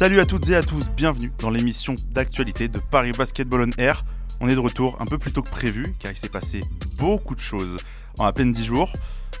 Salut 0.00 0.20
à 0.20 0.24
toutes 0.24 0.48
et 0.48 0.56
à 0.56 0.62
tous, 0.62 0.88
bienvenue 0.96 1.30
dans 1.40 1.50
l'émission 1.50 1.94
d'actualité 2.12 2.68
de 2.68 2.78
Paris 2.78 3.12
Basketball 3.12 3.68
on 3.68 3.78
Air. 3.78 4.02
On 4.40 4.48
est 4.48 4.54
de 4.54 4.58
retour 4.58 4.96
un 4.98 5.04
peu 5.04 5.18
plus 5.18 5.30
tôt 5.30 5.42
que 5.42 5.50
prévu 5.50 5.94
car 5.98 6.10
il 6.10 6.16
s'est 6.16 6.30
passé 6.30 6.62
beaucoup 6.98 7.34
de 7.34 7.40
choses 7.40 7.76
en 8.18 8.24
à 8.24 8.32
peine 8.32 8.50
10 8.50 8.64
jours. 8.64 8.90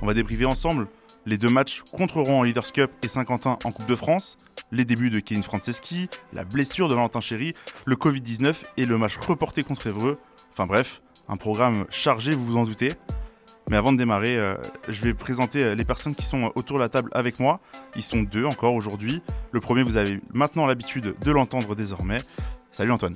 On 0.02 0.06
va 0.06 0.12
débriefer 0.12 0.44
ensemble 0.44 0.88
les 1.24 1.38
deux 1.38 1.48
matchs 1.48 1.80
contre 1.94 2.20
Rouen 2.20 2.40
en 2.40 2.42
Leaders 2.42 2.72
Cup 2.72 2.90
et 3.02 3.08
Saint-Quentin 3.08 3.56
en 3.64 3.72
Coupe 3.72 3.88
de 3.88 3.96
France, 3.96 4.36
les 4.70 4.84
débuts 4.84 5.08
de 5.08 5.20
Kevin 5.20 5.42
Franceschi, 5.42 6.10
la 6.34 6.44
blessure 6.44 6.88
de 6.88 6.94
Valentin 6.94 7.22
Chéry, 7.22 7.54
le 7.86 7.96
Covid-19 7.96 8.54
et 8.76 8.84
le 8.84 8.98
match 8.98 9.16
reporté 9.16 9.62
contre 9.62 9.86
Évreux. 9.86 10.18
Enfin 10.52 10.66
bref, 10.66 11.00
un 11.30 11.38
programme 11.38 11.86
chargé, 11.88 12.32
vous 12.32 12.44
vous 12.44 12.56
en 12.58 12.66
doutez. 12.66 12.92
Mais 13.70 13.76
avant 13.76 13.92
de 13.92 13.98
démarrer, 13.98 14.36
euh, 14.36 14.54
je 14.88 15.00
vais 15.00 15.14
présenter 15.14 15.62
euh, 15.62 15.74
les 15.76 15.84
personnes 15.84 16.16
qui 16.16 16.24
sont 16.24 16.50
autour 16.56 16.78
de 16.78 16.82
la 16.82 16.88
table 16.88 17.08
avec 17.12 17.38
moi. 17.38 17.60
Ils 17.94 18.02
sont 18.02 18.22
deux 18.22 18.44
encore 18.44 18.74
aujourd'hui. 18.74 19.22
Le 19.52 19.60
premier, 19.60 19.84
vous 19.84 19.96
avez 19.96 20.18
maintenant 20.34 20.66
l'habitude 20.66 21.14
de 21.24 21.30
l'entendre 21.30 21.76
désormais. 21.76 22.18
Salut 22.72 22.90
Antoine. 22.90 23.14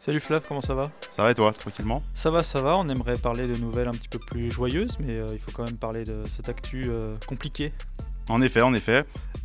Salut 0.00 0.18
Flav, 0.18 0.42
comment 0.48 0.60
ça 0.60 0.74
va? 0.74 0.90
Ça 1.12 1.22
va 1.22 1.30
et 1.30 1.36
toi, 1.36 1.52
tranquillement? 1.52 2.02
Ça 2.14 2.32
va, 2.32 2.42
ça 2.42 2.60
va. 2.60 2.76
On 2.78 2.88
aimerait 2.88 3.16
parler 3.16 3.46
de 3.46 3.54
nouvelles 3.54 3.86
un 3.86 3.92
petit 3.92 4.08
peu 4.08 4.18
plus 4.18 4.50
joyeuses, 4.50 4.98
mais 4.98 5.20
euh, 5.20 5.26
il 5.32 5.38
faut 5.38 5.52
quand 5.52 5.66
même 5.66 5.76
parler 5.76 6.02
de 6.02 6.24
cette 6.28 6.48
actu 6.48 6.90
compliquée. 7.28 7.72
En 8.28 8.42
effet, 8.42 8.60
en 8.60 8.74
effet. 8.74 9.04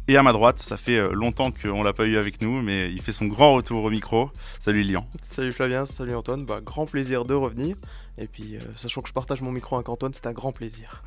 Et 0.09 0.15
à 0.15 0.23
ma 0.23 0.31
droite, 0.31 0.59
ça 0.59 0.77
fait 0.77 1.11
longtemps 1.11 1.51
qu'on 1.51 1.83
l'a 1.83 1.91
pas 1.91 2.05
eu 2.05 2.17
avec 2.17 2.41
nous, 2.41 2.61
mais 2.61 2.89
il 2.89 3.01
fait 3.01 3.11
son 3.11 3.25
grand 3.25 3.53
retour 3.53 3.83
au 3.83 3.89
micro. 3.89 4.29
Salut 4.57 4.81
Lilian. 4.81 5.05
Salut 5.21 5.51
Flavien, 5.51 5.85
salut 5.85 6.15
Antoine. 6.15 6.45
Bah, 6.45 6.61
grand 6.63 6.85
plaisir 6.85 7.25
de 7.25 7.33
revenir. 7.33 7.75
Et 8.17 8.27
puis, 8.27 8.55
euh, 8.55 8.59
sachant 8.77 9.01
que 9.01 9.09
je 9.09 9.13
partage 9.13 9.41
mon 9.41 9.51
micro 9.51 9.75
avec 9.75 9.89
Antoine, 9.89 10.13
c'est 10.13 10.25
un 10.25 10.31
grand 10.31 10.53
plaisir. 10.53 11.03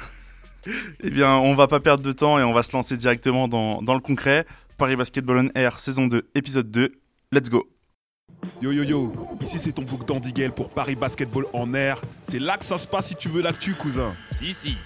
eh 1.03 1.11
bien, 1.11 1.35
on 1.37 1.55
va 1.55 1.67
pas 1.67 1.81
perdre 1.81 2.05
de 2.05 2.13
temps 2.13 2.39
et 2.39 2.43
on 2.43 2.53
va 2.53 2.63
se 2.63 2.77
lancer 2.77 2.99
directement 2.99 3.49
dans, 3.49 3.81
dans 3.81 3.95
le 3.95 4.01
concret. 4.01 4.45
Paris 4.77 4.97
Basketball 4.97 5.39
on 5.39 5.59
Air, 5.59 5.81
saison 5.81 6.07
2, 6.07 6.31
épisode 6.35 6.71
2. 6.71 6.93
Let's 7.33 7.49
go 7.49 7.71
Yo 8.61 8.73
yo 8.73 8.85
yo, 8.85 9.13
ici 9.41 9.59
c'est 9.59 9.73
ton 9.73 9.83
book 9.83 10.07
d'Andy 10.07 10.33
pour 10.55 10.71
Paris 10.71 10.95
Basketball 10.95 11.47
en 11.53 11.73
air. 11.73 12.01
C'est 12.29 12.39
là 12.39 12.59
que 12.59 12.65
ça 12.65 12.79
se 12.79 12.87
passe 12.87 13.07
si 13.07 13.15
tu 13.15 13.29
veux 13.29 13.43
l'actu, 13.43 13.75
cousin. 13.75 14.15
Si, 14.39 14.53
si. 14.53 14.77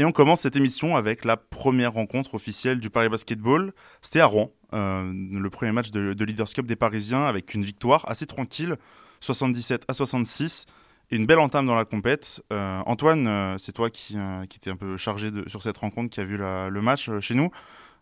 Et 0.00 0.04
on 0.04 0.12
commence 0.12 0.42
cette 0.42 0.54
émission 0.54 0.94
avec 0.94 1.24
la 1.24 1.36
première 1.36 1.92
rencontre 1.92 2.34
officielle 2.34 2.78
du 2.78 2.88
Paris 2.88 3.08
Basketball. 3.08 3.72
C'était 4.00 4.20
à 4.20 4.26
Rouen, 4.26 4.52
euh, 4.72 5.12
le 5.12 5.50
premier 5.50 5.72
match 5.72 5.90
de, 5.90 6.12
de 6.12 6.24
Leaders 6.24 6.50
Cup 6.50 6.66
des 6.66 6.76
Parisiens 6.76 7.24
avec 7.24 7.52
une 7.52 7.64
victoire 7.64 8.08
assez 8.08 8.24
tranquille 8.24 8.76
77 9.18 9.86
à 9.88 9.94
66 9.94 10.66
et 11.10 11.16
une 11.16 11.26
belle 11.26 11.40
entame 11.40 11.66
dans 11.66 11.74
la 11.74 11.84
compète. 11.84 12.40
Euh, 12.52 12.80
Antoine, 12.86 13.26
euh, 13.26 13.58
c'est 13.58 13.72
toi 13.72 13.90
qui, 13.90 14.16
qui 14.48 14.56
était 14.58 14.70
un 14.70 14.76
peu 14.76 14.96
chargé 14.96 15.30
sur 15.48 15.64
cette 15.64 15.78
rencontre, 15.78 16.10
qui 16.10 16.20
a 16.20 16.24
vu 16.24 16.36
le 16.38 16.80
match 16.80 17.10
chez 17.18 17.34
nous. 17.34 17.50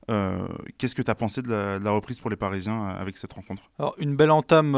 Qu'est-ce 0.09 0.95
que 0.95 1.03
tu 1.03 1.11
as 1.11 1.15
pensé 1.15 1.43
de 1.43 1.51
la, 1.51 1.91
reprise 1.91 2.21
pour 2.21 2.31
les 2.31 2.37
Parisiens 2.37 2.87
avec 2.87 3.17
cette 3.17 3.33
rencontre? 3.33 3.63
Une 3.99 4.17
belle 4.17 4.31
entame 4.31 4.73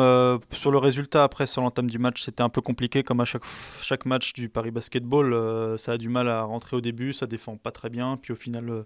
sur 0.53 0.71
le 0.71 0.79
résultat. 0.79 1.25
Après, 1.25 1.47
sur 1.47 1.63
l'entame 1.63 1.91
du 1.91 1.99
match, 1.99 2.23
c'était 2.23 2.43
un 2.43 2.49
peu 2.49 2.61
compliqué. 2.61 3.03
Comme 3.03 3.21
à 3.21 3.25
chaque, 3.25 3.45
chaque 3.83 4.07
match 4.07 4.33
du 4.33 4.49
Paris 4.49 4.71
Basketball, 4.71 5.79
ça 5.79 5.93
a 5.93 5.97
du 5.97 6.09
mal 6.09 6.29
à 6.29 6.43
rentrer 6.43 6.77
au 6.77 6.81
début, 6.81 7.13
ça 7.13 7.27
défend 7.27 7.57
pas 7.57 7.71
très 7.71 7.91
bien. 7.91 8.17
Puis 8.17 8.33
au 8.33 8.37
final, 8.37 8.85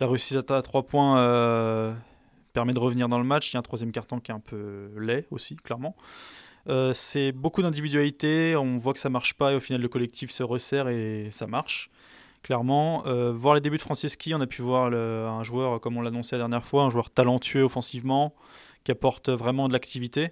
la 0.00 0.06
réussite 0.06 0.50
à 0.50 0.62
3 0.62 0.84
points 0.84 1.94
permet 2.54 2.72
de 2.72 2.78
revenir 2.78 3.10
dans 3.10 3.18
le 3.18 3.24
match. 3.24 3.52
Il 3.52 3.54
y 3.54 3.56
a 3.56 3.60
un 3.60 3.62
troisième 3.62 3.92
carton 3.92 4.20
qui 4.20 4.30
est 4.30 4.34
un 4.34 4.40
peu 4.40 4.90
laid 4.98 5.26
aussi, 5.30 5.56
clairement. 5.56 5.94
Euh, 6.68 6.94
c'est 6.94 7.32
beaucoup 7.32 7.60
d'individualité, 7.60 8.56
on 8.56 8.78
voit 8.78 8.94
que 8.94 8.98
ça 8.98 9.10
marche 9.10 9.34
pas 9.34 9.52
et 9.52 9.56
au 9.56 9.60
final 9.60 9.82
le 9.82 9.88
collectif 9.88 10.30
se 10.30 10.42
resserre 10.42 10.88
et 10.88 11.28
ça 11.30 11.46
marche. 11.46 11.90
Clairement, 12.44 13.02
euh, 13.06 13.32
voir 13.32 13.54
les 13.54 13.60
débuts 13.60 13.78
de 13.78 13.82
Franceschi, 13.82 14.34
on 14.34 14.40
a 14.40 14.46
pu 14.46 14.62
voir 14.62 14.92
un 14.92 15.42
joueur, 15.42 15.80
comme 15.80 15.96
on 15.96 16.02
l'annonçait 16.02 16.36
la 16.36 16.40
dernière 16.40 16.64
fois, 16.64 16.82
un 16.82 16.90
joueur 16.90 17.10
talentueux 17.10 17.62
offensivement, 17.62 18.34
qui 18.84 18.92
apporte 18.92 19.30
vraiment 19.30 19.66
de 19.66 19.72
l'activité. 19.72 20.30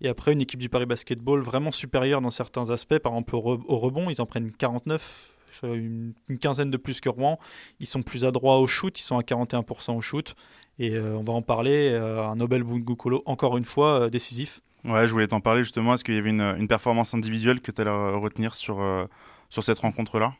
Et 0.00 0.08
après, 0.08 0.32
une 0.32 0.40
équipe 0.40 0.60
du 0.60 0.68
Paris 0.68 0.86
Basketball 0.86 1.40
vraiment 1.40 1.72
supérieure 1.72 2.20
dans 2.20 2.30
certains 2.30 2.70
aspects. 2.70 2.98
Par 2.98 3.12
exemple, 3.12 3.34
au, 3.34 3.78
rebond, 3.78 4.08
ils 4.08 4.22
en 4.22 4.26
prennent 4.26 4.52
49, 4.52 5.34
une, 5.64 6.14
une, 6.28 6.38
quinzaine 6.38 6.70
de 6.70 6.76
plus 6.76 7.00
que 7.00 7.08
Rouen. 7.08 7.40
Ils 7.80 7.86
sont 7.86 8.02
plus 8.02 8.24
adroits 8.24 8.60
au 8.60 8.68
shoot, 8.68 8.96
ils 8.98 9.02
sont 9.02 9.18
à 9.18 9.22
41% 9.22 9.96
au 9.96 10.00
shoot. 10.00 10.36
Et 10.78 10.92
euh, 10.92 11.16
on 11.16 11.22
va 11.22 11.32
en 11.32 11.42
parler. 11.42 11.92
un 11.92 12.36
Nobel 12.36 12.62
Bungukolo, 12.62 13.24
encore 13.26 13.58
une 13.58 13.64
fois, 13.64 14.08
décisif. 14.10 14.60
Ouais, 14.84 15.06
je 15.06 15.12
voulais 15.12 15.26
t'en 15.26 15.40
parler 15.40 15.62
justement. 15.62 15.94
Est-ce 15.94 16.04
qu'il 16.04 16.14
y 16.14 16.18
avait 16.18 16.30
une, 16.30 16.68
performance 16.68 17.14
individuelle 17.14 17.60
que 17.60 17.70
tu 17.70 17.80
allais 17.80 17.90
retenir 17.90 18.54
sur, 18.54 18.80
euh, 18.80 19.06
sur 19.50 19.62
cette 19.64 19.80
rencontre-là? 19.80 20.34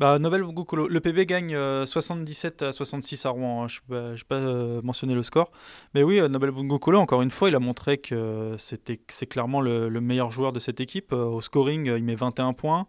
Bah, 0.00 0.18
Nobel 0.18 0.42
le 0.42 0.98
PB 0.98 1.26
gagne 1.26 1.56
77 1.86 2.62
euh, 2.62 2.68
à 2.70 2.72
66 2.72 3.26
à 3.26 3.30
Rouen. 3.30 3.64
Hein. 3.64 3.68
Je 3.68 3.80
n'ai 3.94 4.16
pas, 4.28 4.34
euh, 4.34 4.80
mentionné 4.82 5.14
le 5.14 5.22
score. 5.22 5.52
Mais 5.94 6.02
oui, 6.02 6.20
Nobel 6.28 6.50
Bungukolo, 6.50 6.98
encore 6.98 7.22
une 7.22 7.30
fois, 7.30 7.48
il 7.48 7.54
a 7.54 7.60
montré 7.60 7.98
que 7.98 8.56
c'est 8.58 9.26
clairement 9.26 9.60
le, 9.60 9.88
meilleur 10.00 10.32
joueur 10.32 10.52
de 10.52 10.58
cette 10.58 10.80
équipe. 10.80 11.12
au 11.12 11.40
scoring, 11.40 11.86
il 11.86 12.02
met 12.02 12.16
21 12.16 12.52
points. 12.54 12.86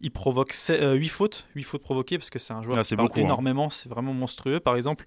Il 0.00 0.10
provoque 0.10 0.52
8 0.52 1.08
fautes, 1.08 1.46
8 1.54 1.62
fautes 1.62 1.82
provoquées 1.82 2.18
parce 2.18 2.30
que 2.30 2.38
c'est 2.38 2.52
un 2.52 2.62
joueur 2.62 2.76
ah, 2.78 2.82
qui 2.82 2.96
parle 2.96 3.08
hein. 3.14 3.20
énormément, 3.20 3.70
c'est 3.70 3.88
vraiment 3.88 4.12
monstrueux. 4.12 4.60
Par 4.60 4.76
exemple, 4.76 5.06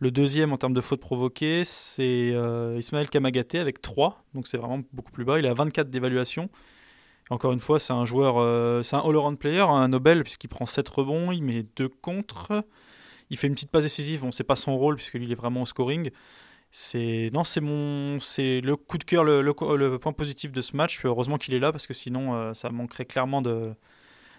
le 0.00 0.10
deuxième 0.10 0.52
en 0.52 0.56
termes 0.56 0.74
de 0.74 0.80
fautes 0.80 1.00
provoquées, 1.00 1.64
c'est 1.64 2.30
euh, 2.32 2.76
Ismaël 2.78 3.08
Kamagaté 3.08 3.58
avec 3.58 3.82
3, 3.82 4.22
donc 4.34 4.46
c'est 4.46 4.56
vraiment 4.56 4.80
beaucoup 4.92 5.10
plus 5.10 5.24
bas. 5.24 5.38
Il 5.38 5.46
a 5.46 5.54
24 5.54 5.90
d'évaluation. 5.90 6.48
Encore 7.30 7.52
une 7.52 7.60
fois, 7.60 7.78
c'est 7.78 7.92
un 7.92 8.04
joueur, 8.04 8.36
euh, 8.38 8.82
c'est 8.82 8.96
un 8.96 9.00
all-around 9.00 9.38
player, 9.38 9.60
un 9.60 9.88
Nobel, 9.88 10.22
puisqu'il 10.22 10.48
prend 10.48 10.66
7 10.66 10.88
rebonds, 10.88 11.32
il 11.32 11.42
met 11.42 11.64
2 11.76 11.88
contre. 11.88 12.64
Il 13.30 13.36
fait 13.36 13.46
une 13.46 13.54
petite 13.54 13.70
passe 13.70 13.84
décisive, 13.84 14.20
bon, 14.20 14.30
c'est 14.30 14.44
pas 14.44 14.56
son 14.56 14.76
rôle, 14.78 14.96
puisque 14.96 15.14
lui, 15.14 15.24
il 15.24 15.32
est 15.32 15.36
vraiment 15.36 15.62
au 15.62 15.66
scoring. 15.66 16.10
C'est 16.70 17.30
non, 17.32 17.44
c'est 17.44 17.60
mon, 17.60 18.20
c'est 18.20 18.60
le 18.60 18.76
coup 18.76 18.98
de 18.98 19.04
cœur, 19.04 19.24
le, 19.24 19.98
point 19.98 20.12
positif 20.12 20.52
de 20.52 20.60
ce 20.60 20.76
match. 20.76 21.04
heureusement 21.04 21.38
qu'il 21.38 21.54
est 21.54 21.58
là, 21.58 21.72
parce 21.72 21.86
que 21.86 21.94
sinon, 21.94 22.34
euh, 22.34 22.54
ça 22.54 22.70
manquerait 22.70 23.06
clairement 23.06 23.42
de, 23.42 23.74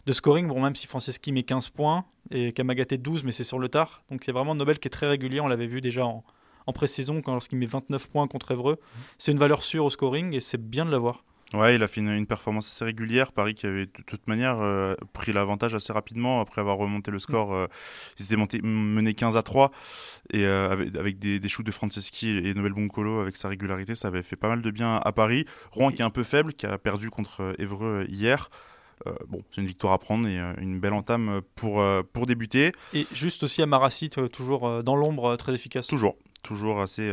de 0.05 0.11
scoring. 0.11 0.47
Bon, 0.47 0.61
même 0.61 0.75
si 0.75 0.87
Franceschi 0.87 1.31
met 1.31 1.43
15 1.43 1.69
points 1.69 2.05
et 2.31 2.53
Kamagaté 2.53 2.97
12, 2.97 3.23
mais 3.23 3.31
c'est 3.31 3.43
sur 3.43 3.59
le 3.59 3.69
tard. 3.69 4.03
Donc 4.09 4.23
c'est 4.23 4.31
vraiment 4.31 4.55
Nobel 4.55 4.79
qui 4.79 4.87
est 4.87 4.91
très 4.91 5.07
régulier. 5.07 5.41
On 5.41 5.47
l'avait 5.47 5.67
vu 5.67 5.81
déjà 5.81 6.05
en, 6.05 6.23
en 6.65 6.73
pré-saison 6.73 7.21
lorsqu'il 7.27 7.57
met 7.57 7.65
29 7.65 8.09
points 8.09 8.27
contre 8.27 8.51
Evreux. 8.51 8.79
Mhm. 8.79 9.01
C'est 9.17 9.31
une 9.31 9.39
valeur 9.39 9.63
sûre 9.63 9.85
au 9.85 9.89
scoring 9.89 10.33
et 10.33 10.39
c'est 10.39 10.61
bien 10.61 10.85
de 10.85 10.91
l'avoir. 10.91 11.23
Ouais, 11.53 11.75
il 11.75 11.83
a 11.83 11.87
fait 11.87 12.01
une, 12.01 12.27
performance 12.27 12.67
assez 12.67 12.85
régulière. 12.85 13.31
Paris 13.31 13.55
qui 13.55 13.65
avait 13.65 13.85
de 13.87 14.03
toute 14.05 14.27
manière 14.27 14.59
euh, 14.59 14.93
pris 15.13 15.33
l'avantage 15.33 15.73
assez 15.73 15.91
rapidement 15.91 16.41
après 16.41 16.61
avoir 16.61 16.77
remonté 16.77 17.09
le 17.09 17.17
score. 17.17 17.53
Euh, 17.53 17.65
ils 18.19 18.25
étaient 18.25 18.35
montés, 18.35 18.61
menés 18.61 19.15
15 19.15 19.35
à 19.35 19.41
3 19.41 19.71
et 20.31 20.45
euh, 20.45 20.71
avec, 20.71 21.17
des, 21.17 21.39
des, 21.39 21.49
shoots 21.49 21.65
de 21.65 21.71
Franceschi 21.71 22.37
et 22.37 22.53
Nobel 22.53 22.73
Boncolo 22.73 23.19
avec 23.19 23.35
sa 23.35 23.47
régularité, 23.47 23.95
ça 23.95 24.09
avait 24.09 24.21
fait 24.21 24.35
pas 24.35 24.47
mal 24.47 24.61
de 24.61 24.69
bien 24.69 24.97
à 24.97 25.11
Paris. 25.11 25.45
Rouen 25.71 25.91
qui 25.91 26.03
est 26.03 26.05
un 26.05 26.11
peu 26.11 26.23
faible, 26.23 26.53
qui 26.53 26.67
a 26.67 26.77
perdu 26.77 27.09
contre 27.09 27.55
Evreux 27.57 28.05
hier. 28.09 28.49
Euh, 29.07 29.13
bon, 29.27 29.41
c'est 29.51 29.61
une 29.61 29.67
victoire 29.67 29.93
à 29.93 29.99
prendre 29.99 30.27
et 30.27 30.39
euh, 30.39 30.53
une 30.59 30.79
belle 30.79 30.93
entame 30.93 31.41
pour, 31.55 31.81
euh, 31.81 32.03
pour 32.13 32.25
débuter. 32.25 32.73
Et 32.93 33.07
juste 33.13 33.43
aussi 33.43 33.61
à 33.61 33.65
Marassi, 33.65 34.09
toujours 34.09 34.83
dans 34.83 34.95
l'ombre, 34.95 35.35
très 35.37 35.53
efficace. 35.53 35.87
Toujours, 35.87 36.15
toujours 36.43 36.81
assez, 36.81 37.11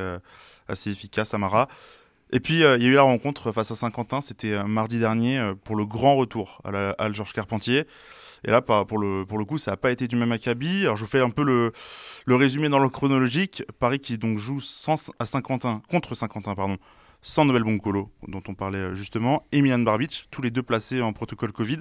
assez 0.68 0.90
efficace 0.90 1.34
Amara. 1.34 1.68
Et 2.32 2.40
puis, 2.40 2.54
il 2.54 2.60
y 2.60 2.64
a 2.64 2.76
eu 2.76 2.94
la 2.94 3.02
rencontre 3.02 3.52
face 3.52 3.70
à 3.70 3.76
Saint-Quentin, 3.76 4.20
c'était 4.20 4.62
mardi 4.64 4.98
dernier, 4.98 5.52
pour 5.64 5.76
le 5.76 5.86
grand 5.86 6.16
retour 6.16 6.60
à 6.64 6.72
la 6.72 7.12
Georges 7.12 7.32
Carpentier. 7.32 7.84
Et 8.44 8.50
là, 8.50 8.62
pour 8.62 8.98
le, 8.98 9.24
pour 9.24 9.38
le 9.38 9.44
coup, 9.44 9.58
ça 9.58 9.72
n'a 9.72 9.76
pas 9.76 9.90
été 9.90 10.08
du 10.08 10.16
même 10.16 10.32
acabit. 10.32 10.82
Alors, 10.82 10.96
je 10.96 11.04
vous 11.04 11.10
fais 11.10 11.20
un 11.20 11.30
peu 11.30 11.44
le, 11.44 11.72
le 12.24 12.36
résumé 12.36 12.68
dans 12.68 12.78
le 12.78 12.88
chronologique. 12.88 13.62
Paris 13.78 13.98
qui 13.98 14.18
donc 14.18 14.38
joue 14.38 14.60
sans, 14.60 15.10
à 15.18 15.26
Saint-Quentin, 15.26 15.82
contre 15.88 16.14
Saint-Quentin, 16.14 16.54
pardon, 16.54 16.76
sans 17.22 17.44
Nobel 17.44 17.64
Boncolo, 17.64 18.10
dont 18.28 18.42
on 18.46 18.54
parlait 18.54 18.78
euh, 18.78 18.94
justement, 18.94 19.44
et 19.50 19.60
Milan 19.62 19.80
Barbic, 19.80 20.28
tous 20.30 20.42
les 20.42 20.50
deux 20.50 20.62
placés 20.62 21.02
en 21.02 21.12
protocole 21.12 21.52
Covid. 21.52 21.80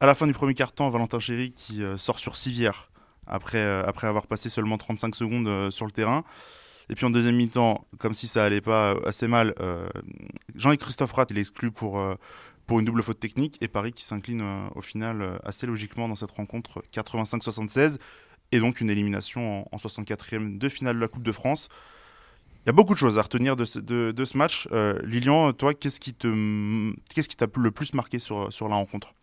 À 0.00 0.06
la 0.06 0.14
fin 0.14 0.26
du 0.26 0.34
premier 0.34 0.52
quart-temps, 0.54 0.90
Valentin 0.90 1.18
Chéry 1.18 1.52
qui 1.52 1.82
euh, 1.82 1.96
sort 1.96 2.18
sur 2.18 2.36
civière 2.36 2.90
après, 3.26 3.58
euh, 3.58 3.82
après 3.86 4.06
avoir 4.06 4.26
passé 4.26 4.50
seulement 4.50 4.76
35 4.76 5.14
secondes 5.14 5.70
sur 5.70 5.86
le 5.86 5.92
terrain. 5.92 6.22
Et 6.90 6.94
puis 6.94 7.04
en 7.04 7.10
deuxième 7.10 7.36
mi-temps, 7.36 7.86
comme 7.98 8.14
si 8.14 8.28
ça 8.28 8.44
allait 8.44 8.60
pas 8.60 8.96
assez 9.04 9.28
mal, 9.28 9.54
Jean-Yves 10.54 10.78
Christophe 10.78 11.12
Rat, 11.12 11.26
est 11.30 11.36
exclu 11.36 11.70
pour, 11.70 12.02
pour 12.66 12.80
une 12.80 12.86
double 12.86 13.02
faute 13.02 13.20
technique. 13.20 13.58
Et 13.60 13.68
Paris 13.68 13.92
qui 13.92 14.04
s'incline 14.04 14.42
au 14.74 14.80
final 14.80 15.38
assez 15.44 15.66
logiquement 15.66 16.08
dans 16.08 16.14
cette 16.14 16.30
rencontre 16.30 16.82
85-76. 16.94 17.98
Et 18.52 18.60
donc 18.60 18.80
une 18.80 18.88
élimination 18.88 19.66
en, 19.70 19.76
en 19.76 19.76
64e 19.76 20.56
de 20.56 20.68
finale 20.70 20.96
de 20.96 21.00
la 21.00 21.08
Coupe 21.08 21.24
de 21.24 21.32
France. 21.32 21.68
Il 22.64 22.68
y 22.68 22.70
a 22.70 22.72
beaucoup 22.74 22.92
de 22.92 22.98
choses 22.98 23.18
à 23.18 23.22
retenir 23.22 23.56
de 23.56 23.64
ce, 23.64 23.78
de, 23.78 24.24
ce 24.26 24.36
match. 24.36 24.68
Euh, 24.72 25.00
Lilian, 25.02 25.54
toi, 25.54 25.72
qu'est-ce 25.72 26.00
qui 26.00 26.12
te, 26.12 26.28
qu'est-ce 27.14 27.28
qui 27.28 27.36
t'a 27.36 27.46
le 27.56 27.70
plus 27.70 27.94
marqué 27.94 28.18
sur, 28.18 28.52
sur 28.52 28.68
la 28.68 28.74
rencontre? 28.74 29.14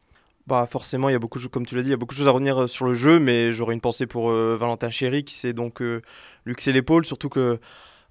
Bah 0.47 0.68
forcément, 0.69 1.09
il 1.09 1.13
y 1.13 1.15
a 1.15 1.19
beaucoup, 1.19 1.39
comme 1.50 1.65
tu 1.65 1.75
l'as 1.75 1.81
dit, 1.81 1.89
il 1.89 1.92
y 1.92 1.94
a 1.94 1.97
beaucoup 1.97 2.13
de 2.13 2.19
choses 2.19 2.27
à 2.27 2.31
retenir 2.31 2.63
euh, 2.63 2.68
sur 2.68 2.86
le 2.86 2.94
jeu, 2.94 3.19
mais 3.19 3.51
j'aurais 3.51 3.74
une 3.74 3.81
pensée 3.81 4.06
pour 4.06 4.30
euh, 4.30 4.56
Valentin 4.59 4.92
Chéry 4.92 5.24
qui 5.24 5.33
s'est 5.33 5.53
donc 5.53 5.81
luxé 6.45 6.71
l'épaule, 6.71 7.06
surtout 7.06 7.30
que 7.30 7.59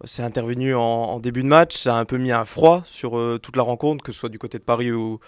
c'est 0.05 0.23
intervenu 0.23 0.75
en, 0.75 1.21
début 1.21 1.43
de 1.43 1.49
match, 1.49 1.77
ça 1.77 1.97
a 1.97 2.01
un 2.01 2.05
peu 2.05 2.19
mis 2.19 2.33
un 2.33 2.45
froid 2.45 2.83
sur 2.85 3.13
toute 3.41 3.57
la 3.57 3.63
rencontre, 3.63 4.03
que 4.05 4.13
ce 4.13 4.19
soit 4.19 4.29
du 4.29 4.39
côté 4.39 4.59
de 4.59 4.65
Paris 4.65 4.91
ou, 4.93 5.21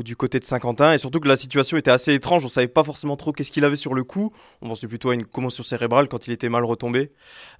du 0.00 0.16
côté 0.16 0.38
de 0.38 0.44
Saint-Quentin. 0.44 0.94
Et 0.94 0.98
surtout 0.98 1.20
que 1.20 1.28
la 1.28 1.36
situation 1.36 1.76
était 1.76 1.90
assez 1.90 2.14
étrange. 2.14 2.44
On 2.44 2.48
savait 2.48 2.68
pas 2.68 2.84
forcément 2.84 3.16
trop 3.16 3.32
qu'est-ce 3.32 3.52
qu'il 3.52 3.64
avait 3.64 3.76
sur 3.76 3.92
le 3.92 4.04
coup. 4.04 4.32
On 4.62 4.68
pensait 4.68 4.86
plutôt 4.86 5.10
à 5.10 5.14
une 5.14 5.26
commotion 5.26 5.62
cérébrale 5.62 6.08
quand 6.08 6.26
il 6.26 6.32
était 6.32 6.48
mal 6.48 6.64
retombé 6.64 7.12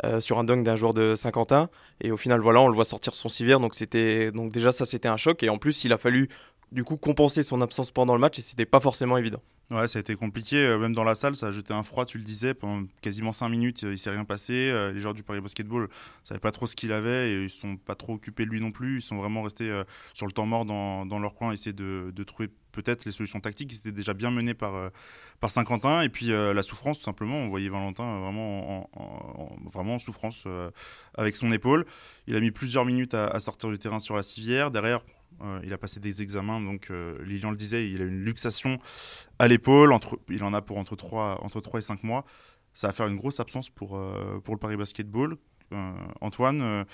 euh, 0.05 0.21
sur 0.21 0.39
un 0.39 0.45
dunk 0.45 0.63
d'un 0.63 0.77
joueur 0.77 0.95
de 0.95 1.15
Saint-Quentin. 1.15 1.69
Et 2.01 2.11
au 2.11 2.17
final, 2.17 2.41
voilà, 2.41 2.63
on 2.63 2.69
le 2.69 2.75
voit 2.75 2.85
sortir 2.85 3.15
son 3.15 3.29
civière. 3.29 3.61
Donc 3.61 3.75
c'était 3.75 4.31
donc 4.31 4.51
déjà 4.51 4.73
ça, 4.73 4.87
c'était 4.87 5.09
un 5.09 5.19
choc. 5.19 5.43
Et 5.43 5.51
en 5.51 5.59
plus, 5.59 5.85
il 5.85 5.93
a 5.93 5.99
fallu 5.99 6.29
du 6.73 6.85
coup 6.85 6.97
compenser 6.97 7.43
son 7.43 7.61
absence 7.61 7.91
pendant 7.91 8.15
le 8.15 8.21
match 8.21 8.39
et 8.39 8.43
c'était 8.43 8.67
pas 8.67 8.81
forcément 8.81 9.17
évident. 9.19 9.41
Ouais, 9.71 9.89
ça 9.89 9.99
a 9.99 10.01
été 10.01 10.17
compliqué. 10.17 10.57
euh, 10.57 10.79
Même 10.79 10.95
dans 10.95 11.05
la 11.05 11.15
salle, 11.15 11.35
ça 11.35 11.47
a 11.47 11.51
jeté 11.51 11.73
un 11.73 11.83
froid, 11.83 12.05
tu 12.05 12.19
le 12.19 12.25
disais. 12.25 12.53
Pendant 12.53 12.87
quasiment 13.01 13.33
5 13.33 13.49
minutes, 13.49 13.85
euh, 13.85 13.93
il 13.95 13.99
s'est 13.99 14.11
rien 14.11 14.25
passé. 14.27 14.53
Euh, 14.71 14.93
Les 14.93 15.01
joueurs 15.01 15.15
du 15.15 15.23
Paris 15.23 15.41
Basketball 15.41 15.85
ne 15.85 15.89
savaient 16.25 16.41
pas 16.41 16.51
trop 16.51 16.67
ce 16.67 16.77
qu'il 16.77 16.93
avait 16.93 17.31
et 17.31 17.35
ils 17.39 17.45
ne 17.45 17.49
sont 17.49 17.77
pas 17.79 17.95
trop 17.95 18.13
occupés 18.15 18.45
de 18.45 18.51
lui 18.51 18.61
non 18.61 18.71
plus. 18.71 18.99
Ils 18.99 19.03
sont 19.03 19.17
vraiment 19.17 19.43
restés 19.43 19.73
sur 20.13 20.27
le 20.27 20.33
temps 20.33 20.45
mort 20.45 20.67
dans, 20.67 21.19
leur 21.21 21.35
coin, 21.35 21.53
essayer 21.53 21.73
de, 21.73 22.13
de 22.15 22.23
trouver 22.25 22.49
peut-être 22.73 23.07
les 23.07 23.13
solutions 23.13 23.41
tactiques. 23.41 23.73
Ils 23.73 23.77
étaient 23.79 23.93
déjà 23.93 24.13
bien 24.13 24.31
menés 24.31 24.53
par, 24.55 24.75
par 25.41 25.51
Saint-Quentin. 25.51 26.03
Et 26.03 26.11
puis 26.11 26.27
la 26.27 26.63
souffrance, 26.63 26.99
tout 26.99 27.05
simplement. 27.05 27.37
On 27.37 27.49
voyait 27.49 27.71
Valentin 27.71 28.21
vraiment 28.21 28.81
en, 28.83 28.91
en- 28.95 29.43
en- 29.65 29.71
vraiment 29.71 29.95
en 29.95 29.99
souffrance 29.99 30.45
avec 31.17 31.35
son 31.37 31.51
épaule. 31.51 31.87
Il 32.27 32.37
a 32.37 32.41
mis 32.41 32.51
plusieurs 32.51 32.85
minutes 32.85 33.15
à 33.15 33.41
sortir 33.41 33.71
du 33.71 33.79
terrain 33.79 34.01
sur 34.01 34.17
la 34.17 34.23
civière. 34.23 34.71
Derrière, 34.71 35.01
euh, 35.41 35.61
il 35.65 35.73
a 35.73 35.79
passé 35.79 36.01
des 36.01 36.23
examens, 36.23 36.61
donc 36.61 36.91
euh, 36.91 37.23
Lilian 37.25 37.51
le 37.51 37.57
disait, 37.57 37.91
il 37.91 38.03
a 38.03 38.05
une 38.05 38.25
luxation 38.25 38.79
à 39.39 39.49
l'épaule, 39.49 39.93
entre, 39.93 40.19
il 40.29 40.43
en 40.45 40.55
a 40.55 40.63
pour 40.63 40.79
entre 40.79 40.97
3, 40.97 41.43
entre 41.43 41.61
3 41.61 41.81
et 41.81 41.83
5 41.83 42.03
mois. 42.05 42.25
Ça 42.75 42.87
va 42.89 42.93
faire 42.93 43.07
une 43.07 43.17
grosse 43.17 43.41
absence 43.41 43.69
pour, 43.69 43.97
euh, 43.97 44.41
pour 44.45 44.55
le 44.55 44.59
Paris 44.59 44.77
Basketball. 44.77 45.37
Antoine, 46.21 46.85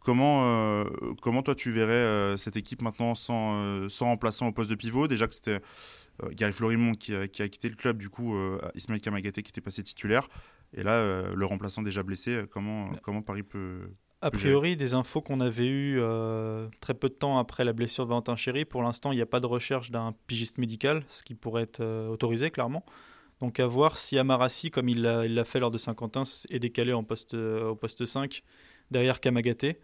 comment, 0.00 0.84
comment 1.22 1.42
toi 1.42 1.54
tu 1.54 1.70
verrais 1.70 2.36
cette 2.36 2.54
équipe 2.56 2.82
maintenant 2.82 3.14
sans, 3.14 3.88
sans 3.88 4.04
remplaçant 4.04 4.48
au 4.48 4.52
poste 4.52 4.68
de 4.68 4.74
pivot? 4.74 5.08
Déjà 5.08 5.26
que 5.26 5.32
c'était 5.32 5.62
Gary 6.32 6.52
Florimond 6.52 6.92
qui 6.92 7.14
a, 7.14 7.28
qui 7.28 7.40
a 7.40 7.48
quitté 7.48 7.70
le 7.70 7.76
club, 7.76 7.96
du 7.96 8.10
coup 8.10 8.36
Ismaël 8.74 9.00
Kamagaté 9.00 9.42
qui 9.42 9.48
était 9.48 9.62
passé 9.62 9.82
titulaire. 9.82 10.28
Et 10.74 10.82
là, 10.82 11.32
le 11.32 11.46
remplaçant 11.46 11.80
déjà 11.80 12.02
blessé, 12.02 12.44
comment, 12.50 12.90
comment 13.02 13.22
Paris 13.22 13.42
peut, 13.42 13.88
A 14.22 14.30
priori, 14.30 14.76
des 14.76 14.94
infos 14.94 15.20
qu'on 15.20 15.40
avait 15.40 15.66
eues 15.68 15.98
euh, 16.00 16.68
très 16.80 16.94
peu 16.94 17.08
de 17.08 17.14
temps 17.14 17.38
après 17.38 17.64
la 17.64 17.72
blessure 17.72 18.04
de 18.04 18.08
Valentin 18.08 18.34
Chéry, 18.34 18.64
pour 18.64 18.82
l'instant, 18.82 19.12
il 19.12 19.16
n'y 19.16 19.22
a 19.22 19.26
pas 19.26 19.40
de 19.40 19.46
recherche 19.46 19.90
d'un 19.90 20.14
pigiste 20.26 20.58
médical, 20.58 21.04
ce 21.10 21.22
qui 21.22 21.34
pourrait 21.34 21.62
être 21.64 21.80
euh, 21.80 22.08
autorisé, 22.08 22.50
clairement. 22.50 22.84
Donc 23.40 23.60
à 23.60 23.66
voir 23.66 23.98
si 23.98 24.18
Amarassi, 24.18 24.70
comme 24.70 24.88
il 24.88 25.02
l'a 25.02 25.44
fait 25.44 25.60
lors 25.60 25.70
de 25.70 25.76
Saint-Quentin, 25.78 26.22
est 26.48 26.58
décalé 26.58 26.94
en 26.94 27.04
poste, 27.04 27.34
euh, 27.34 27.68
au 27.68 27.76
poste 27.76 28.06
5, 28.06 28.42
derrière 28.90 29.20
Kamagaté, 29.20 29.78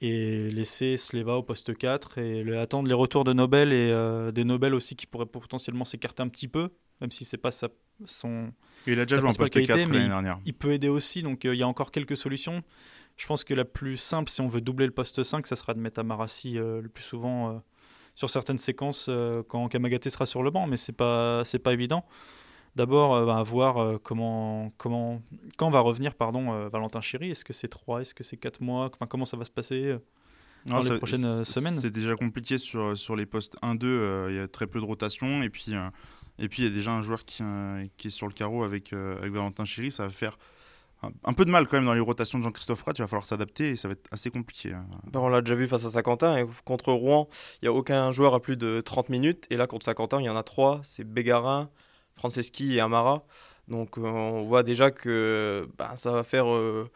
et 0.00 0.48
laisser 0.50 0.96
Sleva 0.96 1.34
au 1.36 1.42
poste 1.42 1.76
4, 1.76 2.16
et 2.16 2.42
le- 2.42 2.58
attendre 2.58 2.88
les 2.88 2.94
retours 2.94 3.24
de 3.24 3.34
Nobel, 3.34 3.74
et 3.74 4.32
des 4.32 4.44
Nobel 4.44 4.72
aussi 4.72 4.96
qui 4.96 5.04
pourraient 5.06 5.26
potentiellement 5.26 5.84
s'écarter 5.84 6.22
un 6.22 6.28
petit 6.28 6.48
peu, 6.48 6.70
même 7.02 7.10
si 7.10 7.26
c'est 7.26 7.36
pas 7.36 7.50
sa- 7.50 7.68
son, 8.06 8.50
Il 8.86 8.98
a 8.98 9.04
déjà 9.04 9.18
joué 9.18 9.28
en 9.28 9.34
poste 9.34 9.52
qualité, 9.52 9.74
4 9.74 9.88
mais 9.90 9.96
l'année 9.98 10.08
dernière. 10.08 10.38
il 10.46 10.54
peut 10.54 10.72
aider 10.72 10.88
aussi, 10.88 11.22
donc 11.22 11.44
il 11.44 11.54
y 11.54 11.62
a 11.62 11.68
encore 11.68 11.90
quelques 11.90 12.16
solutions. 12.16 12.62
Je 13.20 13.26
pense 13.26 13.44
que 13.44 13.52
la 13.52 13.66
plus 13.66 13.98
simple, 13.98 14.30
si 14.30 14.40
on 14.40 14.48
veut 14.48 14.62
doubler 14.62 14.86
le 14.86 14.92
poste 14.92 15.22
5, 15.22 15.46
ça 15.46 15.54
sera 15.54 15.74
de 15.74 15.78
mettre 15.78 16.00
Amarassi 16.00 16.56
euh, 16.56 16.80
le 16.80 16.88
plus 16.88 17.04
souvent 17.04 17.50
euh, 17.50 17.58
sur 18.14 18.30
certaines 18.30 18.56
séquences 18.56 19.08
euh, 19.10 19.42
quand 19.46 19.68
Kamagaté 19.68 20.08
sera 20.08 20.24
sur 20.24 20.42
le 20.42 20.50
banc, 20.50 20.66
mais 20.66 20.78
c'est 20.78 20.94
pas 20.94 21.42
c'est 21.44 21.58
pas 21.58 21.74
évident. 21.74 22.06
D'abord, 22.76 23.26
bah, 23.26 23.42
voir 23.42 24.00
comment 24.02 24.72
comment 24.78 25.20
quand 25.58 25.68
va 25.68 25.80
revenir 25.80 26.14
pardon 26.14 26.66
Valentin 26.68 27.02
Chéry? 27.02 27.30
Est-ce 27.32 27.44
que 27.44 27.52
c'est 27.52 27.68
3 27.68 28.00
Est-ce 28.00 28.14
que 28.14 28.24
c'est 28.24 28.38
4 28.38 28.62
mois? 28.62 28.86
Enfin, 28.94 29.06
comment 29.06 29.26
ça 29.26 29.36
va 29.36 29.44
se 29.44 29.50
passer 29.50 29.98
dans 30.64 30.76
Non, 30.76 30.80
les 30.80 30.88
ça- 30.88 30.96
prochaines, 30.96 31.44
semaines? 31.44 31.78
C'est 31.78 31.90
déjà 31.90 32.14
compliqué 32.14 32.56
sur, 32.56 32.96
sur 32.96 33.16
les 33.16 33.26
postes 33.26 33.56
1-2, 33.60 33.84
euh, 33.84 34.28
il 34.30 34.36
y 34.36 34.38
a 34.38 34.48
très 34.48 34.66
peu 34.66 34.80
de 34.80 34.86
rotation. 34.86 35.42
Et 35.42 35.50
puis, 35.50 35.72
et 36.38 36.48
puis 36.48 36.62
il 36.62 36.68
y 36.68 36.68
a 36.68 36.74
déjà 36.74 36.92
un 36.92 37.02
joueur 37.02 37.26
qui, 37.26 37.42
qui 37.98 38.08
est 38.08 38.12
sur 38.12 38.28
le 38.28 38.32
carreau 38.32 38.62
avec, 38.62 38.94
avec 38.94 39.30
Valentin 39.30 39.66
Chéry. 39.66 39.90
Ça 39.90 40.04
va 40.04 40.10
faire 40.10 40.38
un, 41.02 41.32
peu 41.32 41.44
de 41.44 41.50
mal 41.50 41.66
quand 41.66 41.76
même 41.76 41.86
dans 41.86 41.94
les 41.94 42.00
rotations 42.00 42.38
de 42.38 42.44
Jean-Christophe 42.44 42.82
Pratt. 42.82 42.98
Il 42.98 43.02
va 43.02 43.08
falloir 43.08 43.26
s'adapter 43.26 43.70
et 43.70 43.76
ça 43.76 43.88
va 43.88 43.92
être 43.92 44.06
assez 44.10 44.30
compliqué. 44.30 44.74
Ben, 45.10 45.20
on 45.20 45.28
l'a 45.28 45.40
déjà 45.40 45.54
vu 45.54 45.66
face 45.66 45.84
à 45.84 45.90
Saint-Quentin. 45.90 46.36
Et 46.36 46.44
contre 46.64 46.92
Rouen, 46.92 47.28
il 47.62 47.64
n'y 47.64 47.68
a 47.68 47.72
aucun 47.72 48.10
joueur 48.10 48.34
à 48.34 48.40
plus 48.40 48.56
de 48.56 48.80
30 48.80 49.08
minutes. 49.08 49.46
Et 49.50 49.56
là, 49.56 49.66
contre 49.66 49.84
Saint-Quentin, 49.86 50.20
il 50.20 50.24
y 50.24 50.28
en 50.28 50.36
a 50.36 50.42
trois. 50.42 50.80
C'est 50.84 51.04
Bégarin, 51.04 51.70
Franceschi 52.14 52.74
et 52.74 52.80
Amara. 52.80 53.24
Donc 53.68 53.96
euh, 53.98 54.02
on 54.02 54.42
voit 54.44 54.62
déjà 54.62 54.90
que 54.90 55.68
ben, 55.78 55.94
ça 55.96 56.10
va 56.10 56.22
faire 56.22 56.52
euh, 56.52 56.90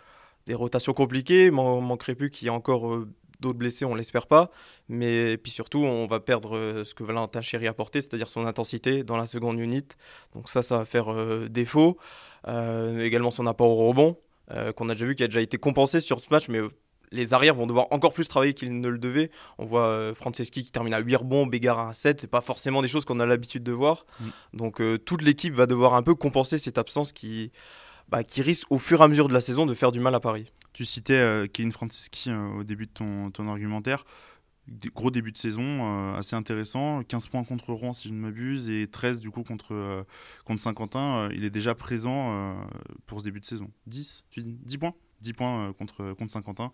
des 0.47 0.55
rotations 0.55 0.93
compliquées. 0.93 1.47
Il 1.47 1.53
man- 1.53 1.81
manquerait 1.81 2.15
plus 2.15 2.31
qu'il 2.31 2.47
y 2.47 2.49
ait 2.49 2.55
encore 2.55 2.93
euh, 2.93 3.09
d'autres 3.41 3.59
blessés, 3.59 3.85
on 3.85 3.95
l'espère 3.95 4.27
pas. 4.27 4.51
Mais 4.89 5.37
puis 5.37 5.53
surtout, 5.53 5.79
on 5.79 6.07
va 6.07 6.21
perdre 6.21 6.57
euh, 6.57 6.85
ce 6.85 6.95
que 6.95 7.05
Valentin 7.05 7.41
Chéry 7.41 7.67
a 7.67 7.71
apporté, 7.71 8.01
c'est-à-dire 8.01 8.29
son 8.29 8.47
intensité 8.47 9.05
dans 9.05 9.17
la 9.17 9.27
seconde 9.27 9.59
unit. 9.59 9.87
Donc 10.35 10.49
ça, 10.49 10.63
ça 10.63 10.79
va 10.79 10.85
faire 10.85 11.13
euh, 11.13 11.49
défaut. 11.49 11.99
Euh, 12.49 13.03
également 13.03 13.31
son 13.31 13.47
apport 13.47 13.71
au 13.71 13.89
rebond, 13.89 14.19
euh, 14.51 14.73
qu'on 14.73 14.89
a 14.89 14.93
déjà 14.93 15.07
vu 15.07 15.15
qui 15.15 15.23
a 15.23 15.27
déjà 15.27 15.41
été 15.41 15.57
compensé 15.57 16.01
sur 16.01 16.21
ce 16.21 16.29
match, 16.31 16.49
mais 16.49 16.61
les 17.11 17.33
arrières 17.33 17.55
vont 17.55 17.67
devoir 17.67 17.87
encore 17.91 18.13
plus 18.13 18.29
travailler 18.29 18.55
qu'ils 18.55 18.79
ne 18.81 18.89
le 18.89 18.99
devaient. 18.99 19.31
On 19.59 19.65
voit 19.65 20.13
Franceschi 20.15 20.65
qui 20.65 20.71
termine 20.71 20.93
à 20.93 20.99
8 20.99 21.17
rebonds, 21.17 21.47
Bégarin 21.47 21.89
à 21.89 21.93
7, 21.93 22.21
c'est 22.21 22.31
pas 22.31 22.41
forcément 22.41 22.83
des 22.83 22.89
choses 22.89 23.05
qu'on 23.05 23.21
a 23.21 23.27
l'habitude 23.27 23.63
de 23.63 23.73
voir. 23.73 24.05
Donc 24.53 24.83
toute 25.05 25.23
l'équipe 25.23 25.55
va 25.55 25.67
devoir 25.67 25.95
un 25.95 26.03
peu 26.03 26.15
compenser 26.15 26.59
cette 26.59 26.77
absence 26.77 27.13
qui, 27.13 27.53
bah, 28.09 28.23
qui 28.25 28.43
risque 28.43 28.71
au 28.71 28.79
fur 28.79 29.01
et 29.01 29.05
à 29.05 29.09
mesure 29.09 29.29
de 29.29 29.33
la 29.35 29.41
saison 29.41 29.67
de 29.67 29.75
faire 29.75 29.93
du 29.93 30.01
mal 30.01 30.15
à 30.15 30.21
Paris. 30.21 30.53
Tu 30.73 30.85
citais 30.85 31.15
euh, 31.19 31.47
Kevin 31.47 31.73
Franceschi 31.73 32.31
euh, 32.31 32.49
au 32.59 32.65
début 32.65 32.87
de 32.87 32.91
ton, 32.93 33.31
ton 33.31 33.49
argumentaire. 33.49 34.05
Gros 34.95 35.11
début 35.11 35.31
de 35.31 35.37
saison, 35.37 35.63
euh, 35.63 36.15
assez 36.15 36.35
intéressant. 36.37 37.03
15 37.03 37.27
points 37.27 37.45
contre 37.45 37.73
Rouen, 37.75 37.93
si 37.93 38.09
je 38.09 38.15
ne 38.15 38.19
m'abuse, 38.19 38.71
et 38.71 38.87
13 38.89 39.21
du 39.21 39.31
coup 39.31 39.43
contre, 39.43 39.75
euh, 39.75 40.03
contre 40.47 40.63
Saint-Quentin. 40.63 41.29
Il 41.35 41.45
est 41.45 41.51
déjà 41.51 41.75
présent 41.75 42.57
pour 43.07 43.19
ce 43.21 43.25
début 43.25 43.41
de 43.41 43.45
saison. 43.47 43.71
10 43.87 44.25
tu 44.31 44.43
dis 44.43 44.57
10 44.63 44.79
points? 44.79 44.95
10 45.21 45.33
points 45.35 45.73
contre, 45.75 46.13
contre 46.15 46.33
Saint-Quentin. 46.33 46.73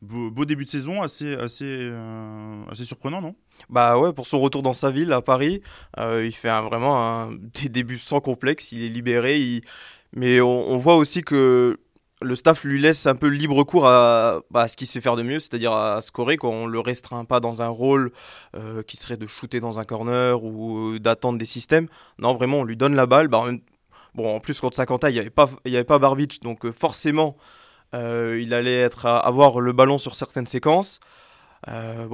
Beau, 0.00 0.30
beau 0.30 0.44
début 0.44 0.64
de 0.64 0.70
saison, 0.70 1.02
assez, 1.02 1.34
assez, 1.34 1.64
euh, 1.90 2.64
assez 2.70 2.84
surprenant, 2.84 3.20
non? 3.20 3.34
Bah 3.68 3.98
ouais, 3.98 4.12
pour 4.12 4.28
son 4.28 4.38
retour 4.38 4.62
dans 4.62 4.72
sa 4.72 4.92
ville 4.92 5.12
à 5.12 5.20
Paris, 5.22 5.60
euh, 5.98 6.24
il 6.24 6.30
fait 6.32 6.48
un- 6.48 6.62
vraiment 6.62 7.02
un, 7.02 7.32
des 7.62 7.68
débuts 7.68 7.96
sans 7.98 8.20
complexe, 8.20 8.70
il 8.70 8.84
est 8.84 8.88
libéré, 8.88 9.40
il- 9.40 9.62
mais 10.12 10.40
on, 10.40 10.76
voit 10.78 10.96
aussi 10.96 11.22
que 11.22 11.78
le 12.20 12.34
staff 12.34 12.64
lui 12.64 12.80
laisse 12.80 13.06
un 13.06 13.14
peu 13.14 13.28
libre 13.28 13.62
cours 13.64 13.86
à, 13.86 14.40
bah, 14.50 14.68
ce 14.68 14.76
qu'il 14.76 14.86
sait 14.86 15.00
faire 15.00 15.16
de 15.16 15.22
mieux, 15.22 15.40
c'est-à-dire 15.40 15.72
à 15.72 16.00
scorer, 16.02 16.36
quoi. 16.36 16.50
on 16.50 16.66
le 16.66 16.80
restreint 16.80 17.24
pas 17.24 17.40
dans 17.40 17.62
un 17.62 17.68
rôle 17.68 18.12
euh, 18.56 18.82
qui 18.82 18.96
serait 18.96 19.16
de 19.16 19.26
shooter 19.26 19.60
dans 19.60 19.78
un 19.78 19.84
corner 19.84 20.42
ou 20.42 20.94
euh, 20.94 20.98
d'attendre 20.98 21.38
des 21.38 21.44
systèmes. 21.44 21.88
Non, 22.18 22.34
vraiment, 22.34 22.58
on 22.58 22.64
lui 22.64 22.76
donne 22.76 22.94
la 22.94 23.06
balle. 23.06 23.28
Bah, 23.28 23.44
Bon, 24.14 24.34
en 24.34 24.40
plus, 24.40 24.58
contre 24.58 24.74
Saint-Quentin, 24.74 25.10
il 25.10 25.12
n'y 25.12 25.18
avait 25.20 25.84
pas, 25.84 25.98
Barbic, 25.98 26.42
donc 26.42 26.64
euh, 26.64 26.72
forcément, 26.72 27.34
il 27.92 28.52
allait 28.52 28.80
être 28.80 29.06
à- 29.06 29.18
avoir 29.18 29.60
le 29.60 29.72
ballon 29.72 29.98
sur 29.98 30.14
certaines 30.14 30.46
séquences. 30.46 30.98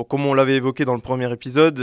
Comme 0.08 0.26
on 0.26 0.34
l'avait 0.34 0.56
évoqué 0.56 0.84
dans 0.84 0.94
le 0.94 1.00
premier 1.00 1.30
épisode, 1.30 1.78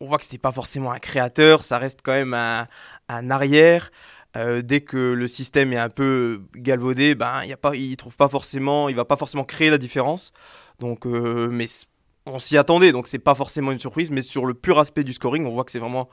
on 0.00 0.06
voit 0.06 0.18
que 0.18 0.24
c'est 0.24 0.38
pas 0.38 0.52
forcément 0.52 0.90
un 0.90 0.98
créateur, 0.98 1.62
ça 1.62 1.78
reste 1.78 2.00
quand 2.02 2.12
même 2.12 2.34
un 2.34 3.30
arrière. 3.30 3.90
Euh, 4.36 4.62
dès 4.62 4.82
que 4.82 4.96
le 4.96 5.28
système 5.28 5.72
est 5.72 5.78
un 5.78 5.88
peu 5.88 6.42
galvaudé, 6.54 7.14
ben 7.14 7.44
y 7.44 7.52
a 7.52 7.56
pas, 7.56 7.74
il 7.74 7.96
trouve 7.96 8.16
pas 8.16 8.28
forcément, 8.28 8.88
il 8.88 8.96
va 8.96 9.04
pas 9.04 9.16
forcément 9.16 9.44
créer 9.44 9.70
la 9.70 9.78
différence. 9.78 10.32
Donc, 10.78 11.06
euh, 11.06 11.48
mais 11.50 11.66
on 12.26 12.38
s'y 12.38 12.56
attendait, 12.56 12.92
donc 12.92 13.06
c'est 13.06 13.18
pas 13.18 13.34
forcément 13.34 13.72
une 13.72 13.78
surprise. 13.78 14.10
Mais 14.10 14.22
sur 14.22 14.46
le 14.46 14.54
pur 14.54 14.78
aspect 14.78 15.04
du 15.04 15.12
scoring, 15.12 15.46
on 15.46 15.50
voit 15.52 15.64
que 15.64 15.70
c'est 15.70 15.78
vraiment, 15.78 16.08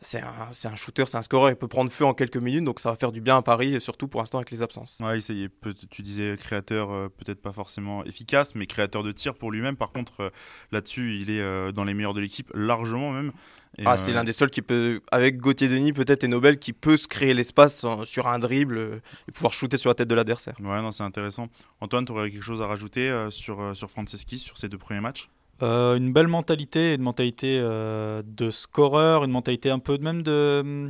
c'est 0.00 0.20
un, 0.20 0.76
shooter, 0.76 1.04
c'est 1.06 1.16
un 1.16 1.22
scoreur, 1.22 1.50
il 1.50 1.56
peut 1.56 1.68
prendre 1.68 1.90
feu 1.90 2.04
en 2.04 2.14
quelques 2.14 2.36
minutes, 2.36 2.64
donc 2.64 2.80
ça 2.80 2.90
va 2.90 2.96
faire 2.96 3.12
du 3.12 3.20
bien 3.20 3.38
à 3.38 3.42
Paris, 3.42 3.80
surtout 3.80 4.06
pour 4.08 4.20
l'instant 4.20 4.38
avec 4.38 4.50
les 4.50 4.62
absences. 4.62 4.98
Ouais, 5.00 5.18
est, 5.18 5.48
peut- 5.48 5.74
tu 5.90 6.02
disais 6.02 6.36
créateur, 6.36 6.90
euh, 6.90 7.08
peut-être 7.08 7.40
pas 7.40 7.52
forcément 7.52 8.04
efficace, 8.04 8.54
mais 8.54 8.66
créateur 8.66 9.02
de 9.02 9.12
tir 9.12 9.34
pour 9.34 9.50
lui-même. 9.50 9.76
Par 9.76 9.92
contre, 9.92 10.20
euh, 10.20 10.30
là-dessus, 10.72 11.18
il 11.20 11.30
est 11.30 11.40
euh, 11.40 11.72
dans 11.72 11.84
les 11.84 11.94
meilleurs 11.94 12.14
de 12.14 12.20
l'équipe, 12.20 12.50
largement 12.54 13.10
même. 13.10 13.32
Et, 13.78 13.84
Ah, 13.86 13.96
c'est 13.96 14.12
l'un 14.12 14.22
des 14.22 14.32
seuls 14.32 14.50
qui 14.50 14.62
peut, 14.62 15.00
avec 15.10 15.38
Gauthier 15.38 15.68
Denis 15.68 15.92
peut-être 15.92 16.22
et 16.22 16.28
Nobel, 16.28 16.58
qui 16.58 16.72
peut 16.72 16.96
se 16.96 17.08
créer 17.08 17.34
l'espace 17.34 17.84
sur 18.04 18.28
un 18.28 18.38
dribble 18.38 19.00
et 19.26 19.32
pouvoir 19.32 19.52
shooter 19.52 19.78
sur 19.78 19.90
la 19.90 19.94
tête 19.94 20.08
de 20.08 20.14
l'adversaire. 20.14 20.54
Ouais, 20.60 20.80
non, 20.80 20.92
c'est 20.92 21.02
intéressant. 21.02 21.48
Antoine, 21.80 22.04
tu 22.04 22.12
aurais 22.12 22.30
quelque 22.30 22.44
chose 22.44 22.62
à 22.62 22.66
rajouter 22.68 23.10
sur, 23.30 23.76
sur 23.76 23.90
Franceschi, 23.90 24.38
sur 24.38 24.58
ces 24.58 24.68
deux 24.68 24.78
premiers 24.78 25.00
matchs? 25.00 25.28
Euh, 25.64 25.96
une 25.96 26.12
belle 26.12 26.28
mentalité, 26.28 26.94
une 26.94 27.02
mentalité 27.02 27.58
euh, 27.58 28.22
de 28.26 28.50
scoreur, 28.50 29.24
une 29.24 29.30
mentalité 29.30 29.70
un 29.70 29.78
peu 29.78 29.96
même 29.98 30.22
de, 30.22 30.84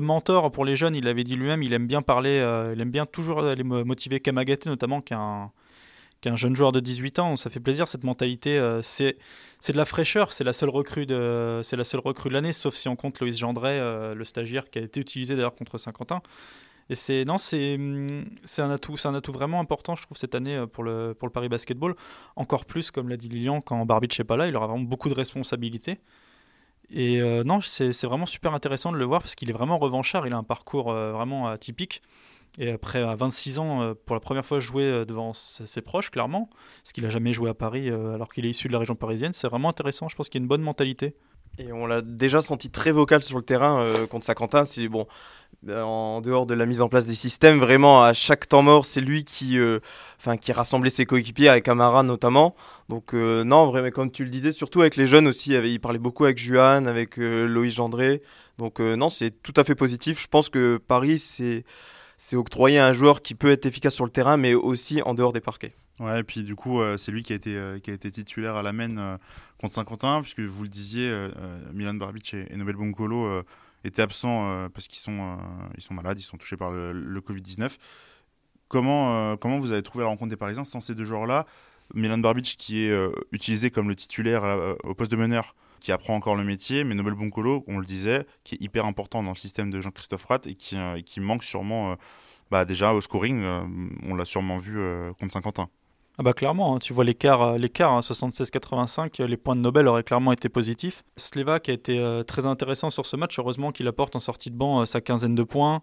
mentor 0.00 0.52
pour 0.52 0.64
les 0.64 0.76
jeunes. 0.76 0.94
Il 0.94 1.08
avait 1.08 1.24
dit 1.24 1.34
lui-même, 1.36 1.62
il 1.62 1.72
aime 1.72 1.86
bien 1.88 2.00
parler, 2.00 2.38
euh, 2.38 2.72
il 2.74 2.80
aime 2.80 2.90
bien 2.92 3.06
toujours 3.06 3.42
aller 3.44 3.64
mo- 3.64 3.84
motiver 3.84 4.20
Kamagaté, 4.20 4.68
notamment 4.68 5.00
qui 5.00 5.14
est 5.14 5.16
un, 5.16 5.50
qui 6.20 6.28
est 6.28 6.32
un 6.32 6.36
jeune 6.36 6.54
joueur 6.54 6.70
de 6.72 6.80
18 6.80 7.18
ans. 7.18 7.36
Ça 7.36 7.50
fait 7.50 7.60
plaisir 7.60 7.88
cette 7.88 8.04
mentalité. 8.04 8.60
c'est 8.82 9.16
c'est 9.60 9.72
de 9.72 9.78
la 9.78 9.84
fraîcheur. 9.84 10.32
C'est 10.32 10.44
la 10.44 10.52
seule 10.52 10.70
recrue 10.70 11.06
de 11.06 11.60
c'est 11.62 11.76
la 11.76 11.84
seule 11.84 12.00
recrue 12.00 12.30
de 12.30 12.34
l'année, 12.34 12.52
sauf 12.52 12.74
si 12.74 12.88
on 12.88 12.96
compte 12.96 13.20
Loïs 13.20 13.38
Gendray, 13.38 13.78
euh, 13.78 14.14
le 14.14 14.24
stagiaire 14.24 14.70
qui 14.70 14.78
a 14.78 14.82
été 14.82 15.00
utilisé 15.00 15.36
d'ailleurs 15.36 15.54
contre 15.54 15.78
Saint-Quentin. 15.78 16.22
Et 16.90 16.96
c'est 16.96 17.24
non, 17.24 17.38
c'est 17.38 17.76
hum, 17.76 18.24
c'est 18.42 18.62
un 18.62 18.70
atout, 18.70 18.96
c'est 18.96 19.06
un 19.06 19.14
atout 19.14 19.32
vraiment 19.32 19.60
important, 19.60 19.94
je 19.94 20.02
trouve 20.02 20.18
cette 20.18 20.34
année 20.34 20.56
euh, 20.56 20.66
pour 20.66 20.82
le 20.82 21.14
pour 21.14 21.28
le 21.28 21.32
Paris 21.32 21.48
Basketball. 21.48 21.94
Encore 22.34 22.64
plus, 22.64 22.90
comme 22.90 23.08
l'a 23.08 23.16
dit 23.16 23.28
Lilian, 23.28 23.60
quand 23.60 23.86
Barbic 23.86 24.18
n'est 24.18 24.24
pas 24.24 24.36
là, 24.36 24.48
il 24.48 24.56
aura 24.56 24.66
vraiment 24.66 24.82
beaucoup 24.82 25.08
de 25.08 25.14
responsabilités. 25.14 26.00
Et 26.90 27.22
euh, 27.22 27.44
non, 27.44 27.60
c'est 27.60 28.04
vraiment 28.04 28.26
super 28.26 28.52
intéressant 28.54 28.90
de 28.90 28.96
le 28.96 29.04
voir 29.04 29.22
parce 29.22 29.36
qu'il 29.36 29.48
est 29.48 29.52
vraiment 29.52 29.78
revanchard. 29.78 30.26
Il 30.26 30.32
a 30.32 30.36
un 30.36 30.42
parcours 30.42 30.90
euh, 30.90 31.12
vraiment 31.12 31.46
atypique. 31.46 32.02
Et 32.58 32.72
après, 32.72 33.00
à 33.00 33.14
26 33.14 33.60
ans, 33.60 33.94
pour 34.06 34.16
la 34.16 34.20
première 34.20 34.44
fois 34.44 34.58
jouer 34.58 35.04
devant 35.06 35.32
ses 35.32 35.82
proches, 35.82 36.10
clairement, 36.10 36.50
parce 36.82 36.90
qu'il 36.92 37.06
a 37.06 37.08
jamais 37.08 37.32
joué 37.32 37.48
à 37.48 37.54
Paris 37.54 37.88
alors 37.88 38.28
qu'il 38.32 38.44
est 38.44 38.50
issu 38.50 38.66
de 38.66 38.72
la 38.72 38.80
région 38.80 38.96
parisienne, 38.96 39.32
c'est 39.32 39.46
vraiment 39.46 39.68
intéressant. 39.68 40.08
Je 40.08 40.16
pense 40.16 40.28
qu'il 40.28 40.40
a 40.40 40.42
une 40.42 40.48
bonne 40.48 40.62
mentalité. 40.62 41.14
Et 41.58 41.72
on 41.72 41.86
l'a 41.86 42.00
déjà 42.00 42.40
senti 42.40 42.70
très 42.70 42.90
vocal 42.90 43.22
sur 43.22 43.36
le 43.36 43.44
terrain 43.44 43.82
euh, 43.82 44.06
contre 44.06 44.24
Saint-Quentin. 44.24 44.64
C'est 44.64 44.88
bon, 44.88 45.06
euh, 45.68 45.82
en 45.82 46.22
dehors 46.22 46.46
de 46.46 46.54
la 46.54 46.64
mise 46.64 46.80
en 46.80 46.88
place 46.88 47.06
des 47.06 47.14
systèmes, 47.14 47.58
vraiment 47.58 48.02
à 48.02 48.14
chaque 48.14 48.48
temps 48.48 48.62
mort, 48.62 48.86
c'est 48.86 49.02
lui 49.02 49.24
qui, 49.24 49.58
euh, 49.58 49.78
enfin, 50.18 50.38
qui 50.38 50.52
rassemblait 50.52 50.88
ses 50.88 51.04
coéquipiers 51.04 51.50
avec 51.50 51.64
Camara 51.64 52.02
notamment. 52.02 52.54
Donc 52.88 53.12
euh, 53.12 53.44
non, 53.44 53.66
vraiment, 53.66 53.90
comme 53.90 54.10
tu 54.10 54.24
le 54.24 54.30
disais, 54.30 54.52
surtout 54.52 54.80
avec 54.80 54.96
les 54.96 55.06
jeunes 55.06 55.28
aussi. 55.28 55.52
Il 55.52 55.80
parlait 55.80 55.98
beaucoup 55.98 56.24
avec 56.24 56.38
Juan, 56.38 56.86
avec 56.86 57.18
euh, 57.18 57.46
Loïs 57.46 57.74
Gendré. 57.74 58.22
Donc 58.56 58.80
euh, 58.80 58.96
non, 58.96 59.10
c'est 59.10 59.30
tout 59.42 59.54
à 59.56 59.64
fait 59.64 59.74
positif. 59.74 60.22
Je 60.22 60.28
pense 60.28 60.48
que 60.48 60.78
Paris, 60.78 61.18
c'est 61.18 61.64
c'est 62.20 62.36
octroyer 62.36 62.78
un 62.78 62.92
joueur 62.92 63.22
qui 63.22 63.34
peut 63.34 63.50
être 63.50 63.64
efficace 63.64 63.94
sur 63.94 64.04
le 64.04 64.10
terrain, 64.10 64.36
mais 64.36 64.52
aussi 64.52 65.00
en 65.02 65.14
dehors 65.14 65.32
des 65.32 65.40
parquets. 65.40 65.72
Ouais, 66.00 66.20
et 66.20 66.22
puis 66.22 66.42
du 66.42 66.54
coup, 66.54 66.78
euh, 66.78 66.98
c'est 66.98 67.10
lui 67.10 67.22
qui 67.22 67.32
a 67.32 67.36
été, 67.36 67.56
euh, 67.56 67.78
qui 67.78 67.90
a 67.90 67.94
été 67.94 68.10
titulaire 68.10 68.56
à 68.56 68.62
la 68.62 68.74
Maine 68.74 68.98
euh, 68.98 69.16
contre 69.58 69.72
Saint-Quentin, 69.72 70.20
puisque 70.20 70.40
vous 70.40 70.62
le 70.62 70.68
disiez, 70.68 71.08
euh, 71.08 71.30
Milan 71.72 71.94
Barbic 71.94 72.34
et, 72.34 72.54
Nobel 72.56 72.76
Boncolo 72.76 73.42
étaient 73.84 74.02
absents 74.02 74.68
parce 74.68 74.86
qu'ils 74.86 74.98
sont, 74.98 75.38
sont 75.78 75.94
malades, 75.94 76.20
ils 76.20 76.22
sont 76.22 76.36
touchés 76.36 76.58
par 76.58 76.70
le, 76.70 76.92
le 76.92 77.20
Covid-19. 77.22 77.78
Comment, 78.68 79.36
comment 79.38 79.58
vous 79.58 79.72
avez 79.72 79.82
trouvé 79.82 80.04
la 80.04 80.10
rencontre 80.10 80.28
des 80.28 80.36
Parisiens 80.36 80.64
sans 80.64 80.80
ces 80.80 80.94
deux 80.94 81.06
joueurs-là? 81.06 81.46
Milan 81.94 82.18
Barbic 82.18 82.56
qui 82.58 82.84
est 82.84 83.10
utilisé 83.32 83.70
comme 83.70 83.88
le 83.88 83.96
titulaire 83.96 84.76
au 84.84 84.94
poste 84.94 85.10
de 85.10 85.16
meneur, 85.16 85.54
qui 85.80 85.92
apprend 85.92 86.14
encore 86.14 86.36
le 86.36 86.44
métier, 86.44 86.84
mais 86.84 86.94
Nobel 86.94 87.14
Boncolo, 87.14 87.64
on 87.66 87.78
le 87.78 87.84
disait, 87.84 88.24
qui 88.44 88.54
est 88.54 88.62
hyper 88.62 88.84
important 88.84 89.22
dans 89.22 89.30
le 89.30 89.36
système 89.36 89.70
de 89.70 89.80
Jean-Christophe 89.80 90.24
Rat 90.24 90.40
et 90.46 90.54
qui, 90.54 90.76
euh, 90.76 91.00
qui 91.00 91.20
manque 91.20 91.42
sûrement, 91.42 91.92
euh, 91.92 91.94
bah, 92.50 92.64
déjà 92.64 92.92
au 92.92 93.00
scoring, 93.00 93.42
euh, 93.42 93.62
on 94.06 94.14
l'a 94.14 94.24
sûrement 94.24 94.58
vu 94.58 94.78
contre 95.18 95.32
Saint-Quentin. 95.32 95.68
Ah 96.18 96.22
bah 96.22 96.34
clairement, 96.34 96.76
hein, 96.76 96.78
tu 96.80 96.92
vois 96.92 97.04
l'écart, 97.04 97.56
l'écart 97.56 97.92
hein, 97.92 98.00
76-85, 98.00 99.22
euh, 99.22 99.26
les 99.26 99.38
points 99.38 99.56
de 99.56 99.62
Nobel 99.62 99.88
auraient 99.88 100.02
clairement 100.02 100.32
été 100.32 100.50
positifs. 100.50 101.02
Sleva 101.16 101.60
qui 101.60 101.70
a 101.70 101.74
été 101.74 102.22
très 102.26 102.44
intéressant 102.44 102.90
sur 102.90 103.06
ce 103.06 103.16
match, 103.16 103.38
heureusement 103.38 103.72
qu'il 103.72 103.88
apporte 103.88 104.16
en 104.16 104.20
sortie 104.20 104.50
de 104.50 104.56
banc 104.56 104.84
sa 104.84 105.00
quinzaine 105.00 105.34
de 105.34 105.42
points. 105.42 105.80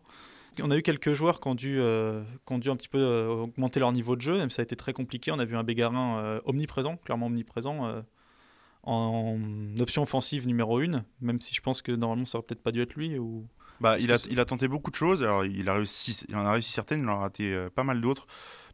On 0.61 0.69
a 0.69 0.77
eu 0.77 0.81
quelques 0.83 1.13
joueurs 1.13 1.39
qui 1.39 1.47
ont 1.47 1.55
dû, 1.55 1.79
qui 2.45 2.53
ont 2.53 2.59
dû 2.59 2.69
un 2.69 2.75
petit 2.75 2.87
peu 2.87 3.25
augmenter 3.27 3.79
leur 3.79 3.91
niveau 3.91 4.15
de 4.15 4.21
jeu, 4.21 4.37
même 4.37 4.51
ça 4.51 4.61
a 4.61 4.63
été 4.63 4.75
très 4.75 4.93
compliqué. 4.93 5.31
On 5.31 5.39
a 5.39 5.45
vu 5.45 5.55
un 5.55 5.63
Bégarin 5.63 6.39
omniprésent, 6.45 6.97
clairement 6.97 7.27
omniprésent, 7.27 8.03
en 8.87 9.39
option 9.79 10.01
offensive 10.03 10.47
numéro 10.47 10.79
1, 10.79 11.03
même 11.21 11.41
si 11.41 11.53
je 11.53 11.61
pense 11.61 11.81
que 11.81 11.91
normalement 11.91 12.25
ça 12.25 12.37
aurait 12.37 12.47
peut-être 12.47 12.63
pas 12.63 12.71
dû 12.71 12.81
être 12.81 12.95
lui. 12.95 13.17
Ou... 13.19 13.45
Bah, 13.79 13.97
il, 13.99 14.11
a, 14.11 14.17
il 14.31 14.39
a 14.39 14.45
tenté 14.45 14.67
beaucoup 14.67 14.89
de 14.89 14.95
choses. 14.95 15.21
Alors, 15.21 15.45
il 15.45 15.69
a 15.69 15.73
réussi, 15.75 16.17
il 16.29 16.35
en 16.35 16.45
a 16.45 16.53
réussi 16.53 16.71
certaines, 16.71 17.01
il 17.01 17.09
en 17.09 17.13
a 17.13 17.21
raté 17.21 17.53
euh, 17.53 17.69
pas 17.69 17.83
mal 17.83 18.01
d'autres. 18.01 18.25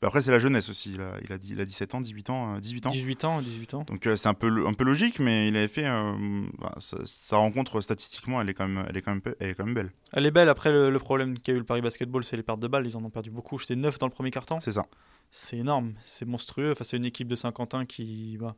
Bah, 0.02 0.08
après, 0.08 0.22
c'est 0.22 0.32
la 0.32 0.40
jeunesse 0.40 0.70
aussi. 0.70 0.94
Il 0.94 1.02
a, 1.02 1.16
il 1.26 1.34
a, 1.34 1.38
dit- 1.38 1.50
il 1.52 1.60
a 1.60 1.66
17 1.66 1.96
ans, 1.96 2.00
18 2.02 2.30
ans, 2.30 2.56
euh, 2.56 2.60
18 2.62 2.86
ans. 2.86 2.90
18 2.90 3.24
ans, 3.26 3.42
18 3.42 3.74
ans. 3.74 3.84
Donc, 3.86 4.08
euh, 4.08 4.16
c'est 4.16 4.30
un 4.30 4.34
peu, 4.34 4.66
un 4.66 4.74
peu 4.74 4.86
logique, 4.86 5.20
mais 5.20 5.50
il 5.50 5.58
avait 5.58 5.68
fait. 5.68 5.86
euh, 5.88 6.46
bah, 6.58 6.74
sa, 6.78 6.98
sa 7.06 7.36
rencontre, 7.38 7.82
statistiquement, 7.82 8.40
elle 8.42 8.48
est 8.50 8.54
quand 8.54 8.68
même, 8.68 8.86
elle 8.90 8.96
est 8.96 9.02
quand 9.02 9.12
même, 9.12 9.22
elle 9.42 9.50
est 9.50 9.56
quand 9.56 9.66
même 9.66 9.74
belle. 9.76 9.92
Elle 10.14 10.26
est 10.26 10.32
belle, 10.32 10.48
après 10.48 10.72
le, 10.72 10.90
le 10.90 11.00
problème 11.00 11.38
qu'a 11.38 11.52
eu 11.52 11.58
le 11.58 11.64
Paris 11.66 11.82
Basketball, 11.82 12.24
c'est 12.24 12.38
les 12.38 12.44
pertes 12.44 12.60
de 12.62 12.68
balles, 12.70 12.86
ils 12.88 12.96
en 12.96 13.04
ont 13.04 13.10
perdu 13.10 13.30
beaucoup. 13.32 13.60
C'était 13.60 13.76
9 13.76 13.98
dans 14.00 14.08
le 14.08 14.12
premier 14.14 14.32
quart-temps. 14.32 14.62
C'est 14.62 14.72
ça. 14.74 14.86
c'est 15.32 15.58
énorme, 15.58 15.96
c'est 16.06 16.26
monstrueux. 16.26 16.72
Enfin, 16.72 16.84
c'est 16.86 16.96
une 16.98 17.06
équipe 17.06 17.28
de 17.28 17.36
Saint-Quentin 17.36 17.86
qui, 17.86 18.38
bah, 18.40 18.56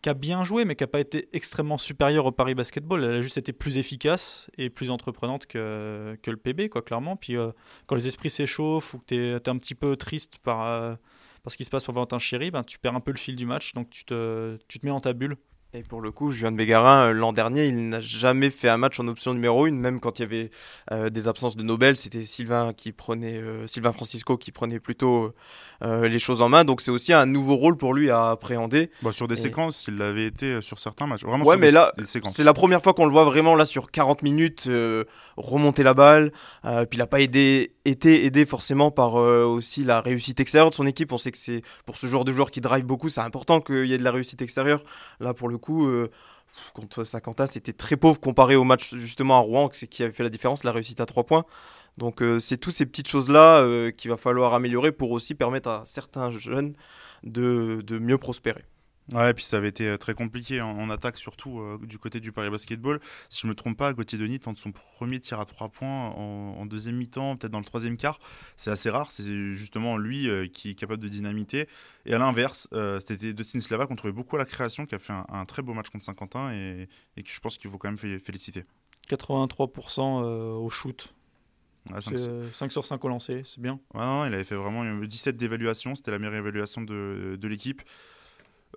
qui 0.00 0.08
a 0.08 0.14
bien 0.14 0.44
joué, 0.44 0.64
mais 0.64 0.74
qui 0.74 0.82
n'a 0.82 0.88
pas 0.88 1.00
été 1.00 1.28
extrêmement 1.32 1.78
supérieure 1.78 2.26
au 2.26 2.32
Paris 2.32 2.54
Basketball. 2.54 3.04
Elle 3.04 3.16
a 3.16 3.22
juste 3.22 3.38
été 3.38 3.52
plus 3.52 3.78
efficace 3.78 4.50
et 4.56 4.70
plus 4.70 4.90
entreprenante 4.90 5.46
que, 5.46 6.16
que 6.22 6.30
le 6.30 6.36
PB, 6.36 6.68
quoi, 6.68 6.82
clairement. 6.82 7.16
Puis 7.16 7.36
euh, 7.36 7.52
quand 7.86 7.94
les 7.94 8.06
esprits 8.06 8.30
s'échauffent 8.30 8.94
ou 8.94 8.98
que 8.98 9.04
tu 9.06 9.16
es, 9.16 9.48
un 9.48 9.58
petit 9.58 9.74
peu 9.74 9.96
triste 9.96 10.38
par, 10.38 10.66
euh, 10.66 10.94
ce 11.46 11.56
qui 11.56 11.64
se 11.64 11.70
passe 11.70 11.84
pour 11.84 11.94
Valentin 11.94 12.18
Chéry, 12.18 12.50
ben, 12.50 12.64
tu 12.64 12.78
perds 12.78 12.94
un 12.94 13.00
peu 13.00 13.12
le 13.12 13.18
fil 13.18 13.36
du 13.36 13.46
match, 13.46 13.74
donc 13.74 13.90
tu 13.90 14.04
te, 14.04 14.58
tu 14.68 14.78
te 14.78 14.86
mets 14.86 14.92
dans 14.92 15.00
ta 15.00 15.12
bulle. 15.12 15.36
Et 15.74 15.82
pour 15.82 16.02
le 16.02 16.10
coup, 16.10 16.30
Juan 16.32 16.54
Bégarin, 16.54 17.06
euh, 17.06 17.12
l'an 17.14 17.32
dernier, 17.32 17.66
il 17.66 17.88
n'a 17.88 18.00
jamais 18.00 18.50
fait 18.50 18.68
un 18.68 18.76
match 18.76 19.00
en 19.00 19.08
option 19.08 19.32
numéro 19.32 19.64
1, 19.64 19.70
même 19.70 20.00
quand 20.00 20.18
il 20.18 20.22
y 20.22 20.24
avait 20.26 20.50
euh, 20.90 21.08
des 21.08 21.28
absences 21.28 21.56
de 21.56 21.62
Nobel. 21.62 21.96
C'était 21.96 22.26
Sylvain 22.26 22.74
qui 22.76 22.92
prenait, 22.92 23.38
euh, 23.38 23.66
Sylvain 23.66 23.92
Francisco 23.92 24.36
qui 24.36 24.52
prenait 24.52 24.80
plutôt 24.80 25.32
euh, 25.82 26.08
les 26.08 26.18
choses 26.18 26.42
en 26.42 26.50
main. 26.50 26.64
Donc 26.64 26.82
c'est 26.82 26.90
aussi 26.90 27.14
un 27.14 27.24
nouveau 27.24 27.56
rôle 27.56 27.78
pour 27.78 27.94
lui 27.94 28.10
à 28.10 28.28
appréhender. 28.28 28.90
Bah, 29.00 29.12
sur 29.12 29.28
des 29.28 29.34
Et- 29.40 29.44
séquences, 29.44 29.86
il 29.88 29.96
l'avait 29.96 30.26
été 30.26 30.60
sur 30.60 30.78
certains 30.78 31.06
matchs. 31.06 31.24
Vraiment 31.24 31.42
Ouais, 31.46 31.54
sur 31.54 31.60
mais 31.60 31.68
des, 31.68 31.72
là. 31.72 31.94
C'est 32.04 32.44
la 32.44 32.52
première 32.52 32.82
fois 32.82 32.92
qu'on 32.92 33.06
le 33.06 33.10
voit 33.12 33.24
vraiment 33.24 33.54
là 33.54 33.64
sur 33.64 33.90
40 33.90 34.20
minutes 34.22 34.68
remonter 35.38 35.82
la 35.84 35.94
balle. 35.94 36.32
Puis 36.62 36.72
il 36.92 36.98
n'a 36.98 37.06
pas 37.06 37.20
aidé, 37.22 37.72
été 37.86 38.26
aidé 38.26 38.44
forcément 38.44 38.90
par 38.90 39.14
aussi 39.14 39.84
la 39.84 40.02
réussite 40.02 40.38
extérieure 40.38 40.68
de 40.68 40.74
son 40.74 40.86
équipe. 40.86 41.12
On 41.12 41.18
sait 41.18 41.32
que 41.32 41.38
c'est 41.38 41.62
pour 41.86 41.96
ce 41.96 42.06
genre 42.06 42.26
de 42.26 42.32
joueur 42.32 42.50
qui 42.50 42.60
drive 42.60 42.84
beaucoup, 42.84 43.08
c'est 43.08 43.22
important 43.22 43.62
qu'il 43.62 43.86
y 43.86 43.94
ait 43.94 43.98
de 43.98 44.04
la 44.04 44.12
réussite 44.12 44.42
extérieure. 44.42 44.84
Là 45.18 45.32
pour 45.32 45.48
le 45.48 45.56
coup, 45.62 45.86
euh, 45.86 46.10
contre 46.74 47.04
Saint-Quentin, 47.04 47.46
c'était 47.46 47.72
très 47.72 47.96
pauvre 47.96 48.20
comparé 48.20 48.56
au 48.56 48.64
match 48.64 48.94
justement 48.94 49.36
à 49.36 49.40
Rouen, 49.40 49.70
qui 49.70 50.02
avait 50.02 50.12
fait 50.12 50.22
la 50.22 50.28
différence, 50.28 50.64
la 50.64 50.72
réussite 50.72 51.00
à 51.00 51.06
3 51.06 51.24
points. 51.24 51.46
Donc 51.98 52.22
euh, 52.22 52.38
c'est 52.40 52.58
toutes 52.58 52.74
ces 52.74 52.86
petites 52.86 53.08
choses-là 53.08 53.60
euh, 53.60 53.90
qu'il 53.90 54.10
va 54.10 54.16
falloir 54.18 54.54
améliorer 54.54 54.92
pour 54.92 55.12
aussi 55.12 55.34
permettre 55.34 55.68
à 55.68 55.82
certains 55.86 56.30
jeunes 56.30 56.74
de 57.22 57.98
mieux 57.98 58.18
prospérer. 58.18 58.64
Ouais, 59.10 59.30
et 59.30 59.34
puis 59.34 59.42
ça 59.44 59.56
avait 59.56 59.68
été 59.68 59.88
euh, 59.88 59.96
très 59.96 60.14
compliqué 60.14 60.60
en, 60.60 60.70
en 60.70 60.88
attaque, 60.88 61.18
surtout 61.18 61.58
euh, 61.60 61.76
du 61.82 61.98
côté 61.98 62.20
du 62.20 62.30
Paris 62.30 62.50
Basketball. 62.50 63.00
Si 63.30 63.40
je 63.42 63.46
me 63.48 63.54
trompe 63.54 63.76
pas, 63.76 63.92
Gauthier 63.92 64.16
Denis 64.16 64.38
tente 64.38 64.58
son 64.58 64.70
premier 64.70 65.18
tir 65.18 65.40
à 65.40 65.44
trois 65.44 65.68
points 65.68 66.10
en, 66.10 66.54
en 66.58 66.66
deuxième 66.66 66.96
mi-temps, 66.96 67.36
peut-être 67.36 67.50
dans 67.52 67.58
le 67.58 67.64
troisième 67.64 67.96
quart. 67.96 68.20
C'est 68.56 68.70
assez 68.70 68.90
rare, 68.90 69.10
c'est 69.10 69.24
justement 69.54 69.98
lui 69.98 70.30
euh, 70.30 70.46
qui 70.46 70.70
est 70.70 70.74
capable 70.74 71.02
de 71.02 71.08
dynamiter. 71.08 71.68
Et 72.06 72.14
à 72.14 72.18
l'inverse, 72.18 72.68
euh, 72.74 73.00
c'était 73.00 73.32
Dustin 73.32 73.60
Slava 73.60 73.86
qu'on 73.86 73.96
trouvait 73.96 74.12
beaucoup 74.12 74.36
à 74.36 74.38
la 74.38 74.44
création, 74.44 74.86
qui 74.86 74.94
a 74.94 74.98
fait 75.00 75.12
un, 75.12 75.26
un 75.28 75.44
très 75.46 75.62
beau 75.62 75.74
match 75.74 75.90
contre 75.90 76.04
Saint-Quentin 76.04 76.52
et, 76.54 76.88
et 77.16 77.22
que 77.24 77.28
je 77.28 77.40
pense 77.40 77.58
qu'il 77.58 77.70
faut 77.70 77.78
quand 77.78 77.88
même 77.88 77.98
fé- 77.98 78.20
féliciter. 78.20 78.64
83% 79.10 80.22
euh, 80.22 80.52
au 80.54 80.70
shoot. 80.70 81.12
Ouais, 81.92 82.00
cinq- 82.00 82.16
C'est, 82.16 82.28
euh, 82.28 82.52
5 82.52 82.70
sur 82.70 82.84
5 82.84 83.04
au 83.04 83.08
lancer, 83.08 83.42
c'est 83.44 83.60
bien. 83.60 83.80
Ouais, 83.94 84.00
non, 84.00 84.24
il 84.26 84.32
avait 84.32 84.44
fait 84.44 84.54
vraiment 84.54 84.84
une- 84.84 85.04
17 85.06 85.36
d'évaluation, 85.36 85.96
c'était 85.96 86.12
la 86.12 86.20
meilleure 86.20 86.36
évaluation 86.36 86.82
de, 86.82 87.36
de 87.38 87.48
l'équipe. 87.48 87.82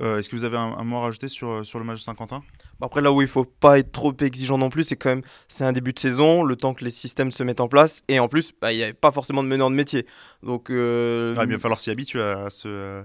Euh, 0.01 0.19
Est-ce 0.19 0.29
que 0.29 0.35
vous 0.35 0.43
avez 0.43 0.57
un, 0.57 0.73
un 0.77 0.83
mot 0.83 0.97
à 0.97 1.01
rajouter 1.01 1.27
sur, 1.27 1.65
sur 1.65 1.79
le 1.79 1.85
match 1.85 1.99
de 1.99 2.03
Saint-Quentin? 2.03 2.43
Après 2.81 3.01
là 3.01 3.11
où 3.13 3.21
il 3.21 3.27
faut 3.27 3.45
pas 3.45 3.79
être 3.79 3.91
trop 3.93 4.13
exigeant 4.19 4.57
non 4.57 4.69
plus, 4.69 4.83
c'est 4.83 4.97
quand 4.97 5.09
même 5.09 5.21
c'est 5.47 5.63
un 5.63 5.71
début 5.71 5.93
de 5.93 5.99
saison, 5.99 6.43
le 6.43 6.57
temps 6.57 6.73
que 6.73 6.83
les 6.83 6.91
systèmes 6.91 7.31
se 7.31 7.41
mettent 7.43 7.61
en 7.61 7.69
place 7.69 8.03
et 8.09 8.19
en 8.19 8.27
plus 8.27 8.51
bah, 8.61 8.73
il 8.73 8.77
n'y 8.77 8.83
avait 8.83 8.93
pas 8.93 9.11
forcément 9.11 9.41
de 9.43 9.47
meneur 9.47 9.69
de 9.69 9.75
métier. 9.75 10.05
Donc 10.43 10.69
euh, 10.69 11.33
Ah, 11.37 11.43
Il 11.45 11.51
va 11.53 11.59
falloir 11.59 11.79
s'y 11.79 11.89
habituer 11.89 12.21
à, 12.21 12.49
ce, 12.49 13.01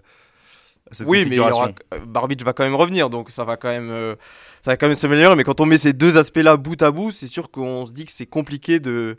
à 0.90 0.94
cette 0.94 1.06
oui, 1.06 1.24
mais 1.30 1.38
aura, 1.38 1.70
euh, 1.94 1.98
Barbic 2.04 2.42
va 2.42 2.52
quand 2.52 2.64
même 2.64 2.74
revenir, 2.74 3.08
donc 3.08 3.30
ça 3.30 3.44
va 3.44 3.56
quand 3.56 3.68
même 3.68 3.90
euh, 3.90 4.16
ça 4.62 4.72
va 4.72 4.76
quand 4.76 4.88
même 4.88 4.96
s'améliorer. 4.96 5.36
Mais 5.36 5.44
quand 5.44 5.60
on 5.60 5.66
met 5.66 5.78
ces 5.78 5.92
deux 5.92 6.16
aspects-là 6.16 6.56
bout 6.56 6.82
à 6.82 6.90
bout, 6.90 7.12
c'est 7.12 7.28
sûr 7.28 7.50
qu'on 7.52 7.86
se 7.86 7.92
dit 7.92 8.04
que 8.04 8.12
c'est 8.12 8.26
compliqué 8.26 8.80
de 8.80 9.16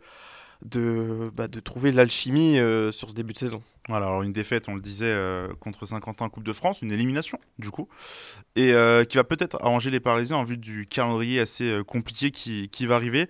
de, 0.66 1.32
bah, 1.36 1.48
de 1.48 1.60
trouver 1.60 1.92
l'alchimie 1.92 2.60
euh, 2.60 2.92
sur 2.92 3.10
ce 3.10 3.16
début 3.16 3.34
de 3.34 3.38
saison. 3.38 3.62
Voilà, 3.90 4.08
alors 4.08 4.22
une 4.22 4.32
défaite, 4.32 4.70
on 4.70 4.76
le 4.76 4.82
disait, 4.82 5.06
euh, 5.08 5.48
contre 5.60 5.88
Saint-Quentin 5.88 6.26
en 6.26 6.30
Coupe 6.30 6.44
de 6.44 6.54
France, 6.54 6.84
une 6.84 6.92
élimination 6.92 7.40
du 7.58 7.72
coup, 7.72 7.88
et 8.56 8.74
euh, 8.74 9.04
qui 9.04 9.18
va 9.18 9.24
peut-être 9.24 9.58
arranger 9.62 9.90
les 9.90 10.00
Parisiens 10.00 10.38
en 10.38 10.44
vue 10.44 10.58
du 10.58 10.86
calendrier 10.86 11.40
assez 11.40 11.64
euh, 11.70 11.84
compliqué 11.84 12.30
qui, 12.30 12.70
qui 12.70 12.86
va 12.86 12.96
arriver. 12.96 13.28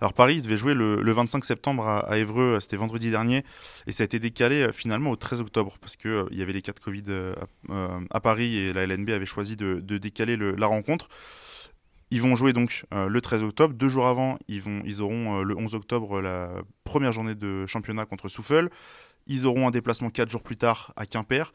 Alors 0.00 0.14
Paris 0.14 0.40
devait 0.40 0.56
jouer 0.56 0.72
le, 0.72 1.02
le 1.02 1.12
25 1.12 1.44
septembre 1.44 1.86
à, 1.86 2.00
à 2.10 2.16
Évreux, 2.16 2.58
c'était 2.60 2.78
vendredi 2.78 3.10
dernier, 3.10 3.44
et 3.86 3.92
ça 3.92 4.02
a 4.02 4.06
été 4.06 4.18
décalé 4.18 4.68
finalement 4.72 5.10
au 5.10 5.16
13 5.16 5.42
octobre, 5.42 5.76
parce 5.82 5.96
qu'il 5.96 6.24
il 6.30 6.38
y 6.38 6.42
avait 6.42 6.54
les 6.54 6.62
cas 6.62 6.72
de 6.72 6.80
Covid 6.80 7.04
à, 8.10 8.20
Paris, 8.20 8.56
et 8.56 8.72
la 8.72 8.84
LNB 8.86 9.10
avait 9.10 9.26
choisi 9.26 9.56
de, 9.56 9.80
de 9.80 9.98
décaler 9.98 10.36
le- 10.36 10.54
la 10.56 10.66
rencontre. 10.66 11.08
Ils 12.10 12.20
vont 12.20 12.34
jouer 12.34 12.52
donc 12.52 12.84
euh, 12.92 13.08
le 13.08 13.20
13 13.20 13.42
octobre. 13.42 13.74
Deux 13.74 13.88
jours 13.88 14.06
avant, 14.06 14.36
ils, 14.48 15.00
auront 15.00 15.40
euh, 15.40 15.42
le 15.44 15.56
11 15.56 15.74
octobre 15.74 16.20
la 16.20 16.50
première 16.82 17.12
journée 17.12 17.36
de 17.36 17.66
championnat 17.66 18.04
contre 18.04 18.28
Souffle. 18.28 18.68
Ils 19.26 19.46
auront 19.46 19.68
un 19.68 19.70
déplacement 19.70 20.10
quatre 20.10 20.30
jours 20.30 20.42
plus 20.42 20.56
tard 20.56 20.92
à 20.96 21.06
Quimper. 21.06 21.52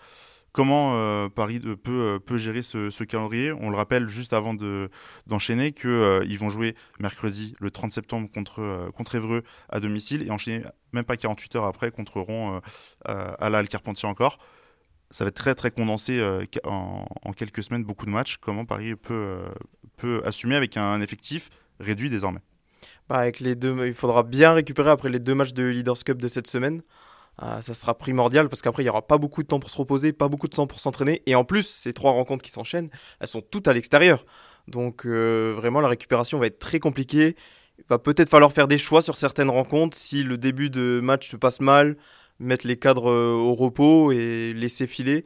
Comment 0.54 0.94
euh, 0.96 1.28
Paris 1.28 1.60
peut, 1.60 2.38
gérer 2.38 2.62
ce, 2.62 3.04
calendrier? 3.04 3.52
On 3.52 3.70
le 3.70 3.76
rappelle 3.76 4.08
juste 4.08 4.32
avant 4.32 4.54
de- 4.54 4.90
d'enchaîner 5.28 5.74
qu'ils 5.74 6.38
vont 6.40 6.50
jouer 6.50 6.76
mercredi 7.00 7.54
le 7.60 7.70
30 7.70 7.92
septembre 7.92 8.30
contre, 8.34 8.90
contre 8.96 9.16
Évreux 9.16 9.44
à 9.68 9.82
domicile 9.82 10.24
et 10.26 10.32
enchaîner 10.32 10.64
même 10.94 11.04
pas 11.04 11.18
48 11.18 11.58
heures 11.58 11.66
après 11.66 11.92
contre 11.92 12.22
Rouen 12.22 12.62
à 13.04 13.24
à 13.34 13.50
la 13.50 13.58
Halle 13.58 13.68
Carpentier 13.68 14.08
encore. 14.08 14.40
Ça 15.16 15.24
va 15.24 15.30
être 15.30 15.36
très 15.38 15.56
très 15.56 15.72
condensé 15.72 16.20
euh, 16.20 16.44
en, 16.66 17.06
quelques 17.34 17.64
semaines, 17.64 17.86
beaucoup 17.86 18.06
de 18.06 18.12
matchs. 18.12 18.36
Comment 18.36 18.66
Paris 18.66 18.98
peut, 18.98 19.14
euh, 19.14 19.48
peut 19.96 20.22
assumer 20.26 20.58
avec 20.58 20.76
un 20.76 21.00
effectif 21.00 21.52
réduit 21.80 22.10
désormais? 22.10 22.42
Bah, 23.08 23.20
avec 23.20 23.40
les 23.40 23.56
deux, 23.56 23.88
il 23.88 23.94
faudra 23.94 24.24
bien 24.24 24.52
récupérer 24.52 24.90
après 24.90 25.08
les 25.08 25.20
deux 25.20 25.34
matchs 25.34 25.54
de 25.54 25.64
Leaders 25.64 26.04
Cup 26.04 26.18
de 26.18 26.28
cette 26.28 26.48
semaine. 26.48 26.82
ça 27.40 27.74
sera 27.74 27.98
primordial 27.98 28.50
parce 28.50 28.62
qu'après, 28.62 28.84
il 28.84 28.88
n'y 28.88 28.90
aura 28.90 29.08
pas 29.08 29.18
beaucoup 29.18 29.42
de 29.42 29.48
temps 29.48 29.62
pour 29.62 29.70
se 29.70 29.78
reposer, 29.78 30.12
pas 30.12 30.28
beaucoup 30.28 30.50
de 30.50 30.56
temps 30.56 30.68
pour 30.68 30.82
s'entraîner. 30.82 31.22
Et 31.28 31.36
en 31.36 31.46
plus, 31.46 31.66
ces 31.66 31.94
trois 31.94 32.12
rencontres 32.12 32.44
qui 32.44 32.52
s'enchaînent, 32.52 32.90
elles 33.22 33.30
sont 33.30 33.42
toutes 33.42 33.70
à 33.70 33.74
l'extérieur. 33.74 34.26
Donc 34.68 35.06
vraiment, 35.06 35.80
la 35.80 35.88
récupération 35.88 36.40
va 36.40 36.48
être 36.48 36.60
très 36.60 36.80
compliquée. 36.80 37.38
Il 37.80 37.86
va 37.90 38.00
peut-être 38.00 38.30
falloir 38.30 38.52
faire 38.52 38.68
des 38.68 38.78
choix 38.78 39.02
sur 39.02 39.16
certaines 39.16 39.50
rencontres 39.50 39.96
si 39.98 40.24
le 40.24 40.38
début 40.38 40.70
de 40.70 41.00
match 41.02 41.30
se 41.30 41.38
passe 41.38 41.62
mal, 41.62 41.96
mettre 42.40 42.68
les 42.68 42.78
cadres 42.78 43.12
au 43.12 43.54
repos 43.54 44.12
et 44.12 44.54
laisser 44.54 44.88
filer. 44.88 45.26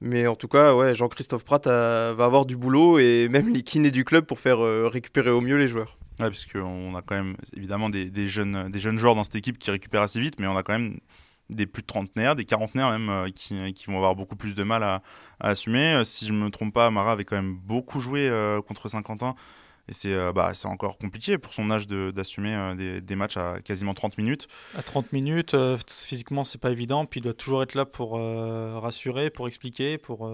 Mais 0.00 0.26
en 0.26 0.36
tout 0.36 0.48
cas, 0.48 0.74
ouais, 0.74 0.94
Jean-Christophe 0.94 1.44
Pratt 1.44 1.66
va 1.66 2.24
avoir 2.24 2.46
du 2.46 2.56
boulot 2.56 2.98
et 2.98 3.28
même 3.28 3.52
les 3.52 3.62
kinés 3.62 3.90
du 3.90 4.04
club 4.04 4.26
pour 4.26 4.38
faire 4.38 4.60
euh, 4.60 4.88
récupérer 4.88 5.30
au 5.30 5.40
mieux 5.40 5.56
les 5.56 5.66
joueurs. 5.66 5.98
Ouais, 6.20 6.26
parce 6.26 6.46
qu'on 6.46 6.94
a 6.94 7.02
quand 7.02 7.16
même 7.16 7.36
évidemment 7.56 7.90
des, 7.90 8.28
jeunes, 8.28 8.70
des 8.70 8.80
jeunes 8.80 8.98
joueurs 8.98 9.14
dans 9.14 9.24
cette 9.24 9.36
équipe 9.36 9.58
qui 9.58 9.70
récupèrent 9.70 10.02
assez 10.02 10.20
vite, 10.20 10.38
mais 10.38 10.46
on 10.46 10.56
a 10.56 10.62
quand 10.62 10.72
même 10.72 10.98
des 11.50 11.66
plus 11.66 11.82
de 11.82 11.86
trentenaires, 11.86 12.36
des 12.36 12.44
quarantenaires 12.44 12.90
même, 12.90 13.08
euh, 13.08 13.28
qui, 13.30 13.84
vont 13.86 13.96
avoir 13.96 14.14
beaucoup 14.14 14.36
plus 14.36 14.54
de 14.54 14.62
mal 14.62 14.82
à, 14.82 15.02
assumer. 15.40 15.94
Euh, 15.94 16.04
si 16.04 16.26
je 16.26 16.32
ne 16.32 16.38
me 16.38 16.50
trompe 16.50 16.74
pas, 16.74 16.90
Mara 16.90 17.12
avait 17.12 17.24
quand 17.24 17.36
même 17.36 17.56
beaucoup 17.56 18.00
joué 18.00 18.30
contre 18.66 18.88
Saint-Quentin. 18.88 19.34
Et 19.88 19.94
c'est 19.94 20.12
euh, 20.12 20.32
bah, 20.32 20.52
encore 20.64 20.98
compliqué 20.98 21.38
pour 21.38 21.54
son 21.54 21.70
âge 21.70 21.86
d'assumer 21.86 22.54
euh, 22.54 22.74
des, 22.74 23.00
des, 23.00 23.16
matchs 23.16 23.36
à 23.38 23.60
quasiment 23.60 23.94
30 23.94 24.18
minutes. 24.18 24.46
À 24.76 24.82
30 24.82 25.12
minutes, 25.12 25.54
euh, 25.54 25.78
physiquement, 25.88 26.44
c'est 26.44 26.60
pas 26.60 26.70
évident. 26.70 27.06
Puis 27.06 27.20
il 27.20 27.22
doit 27.22 27.34
toujours 27.34 27.62
être 27.62 27.74
là 27.74 27.86
pour 27.86 28.12
rassurer, 28.82 29.30
pour 29.30 29.48
expliquer, 29.48 29.98
pour, 29.98 30.30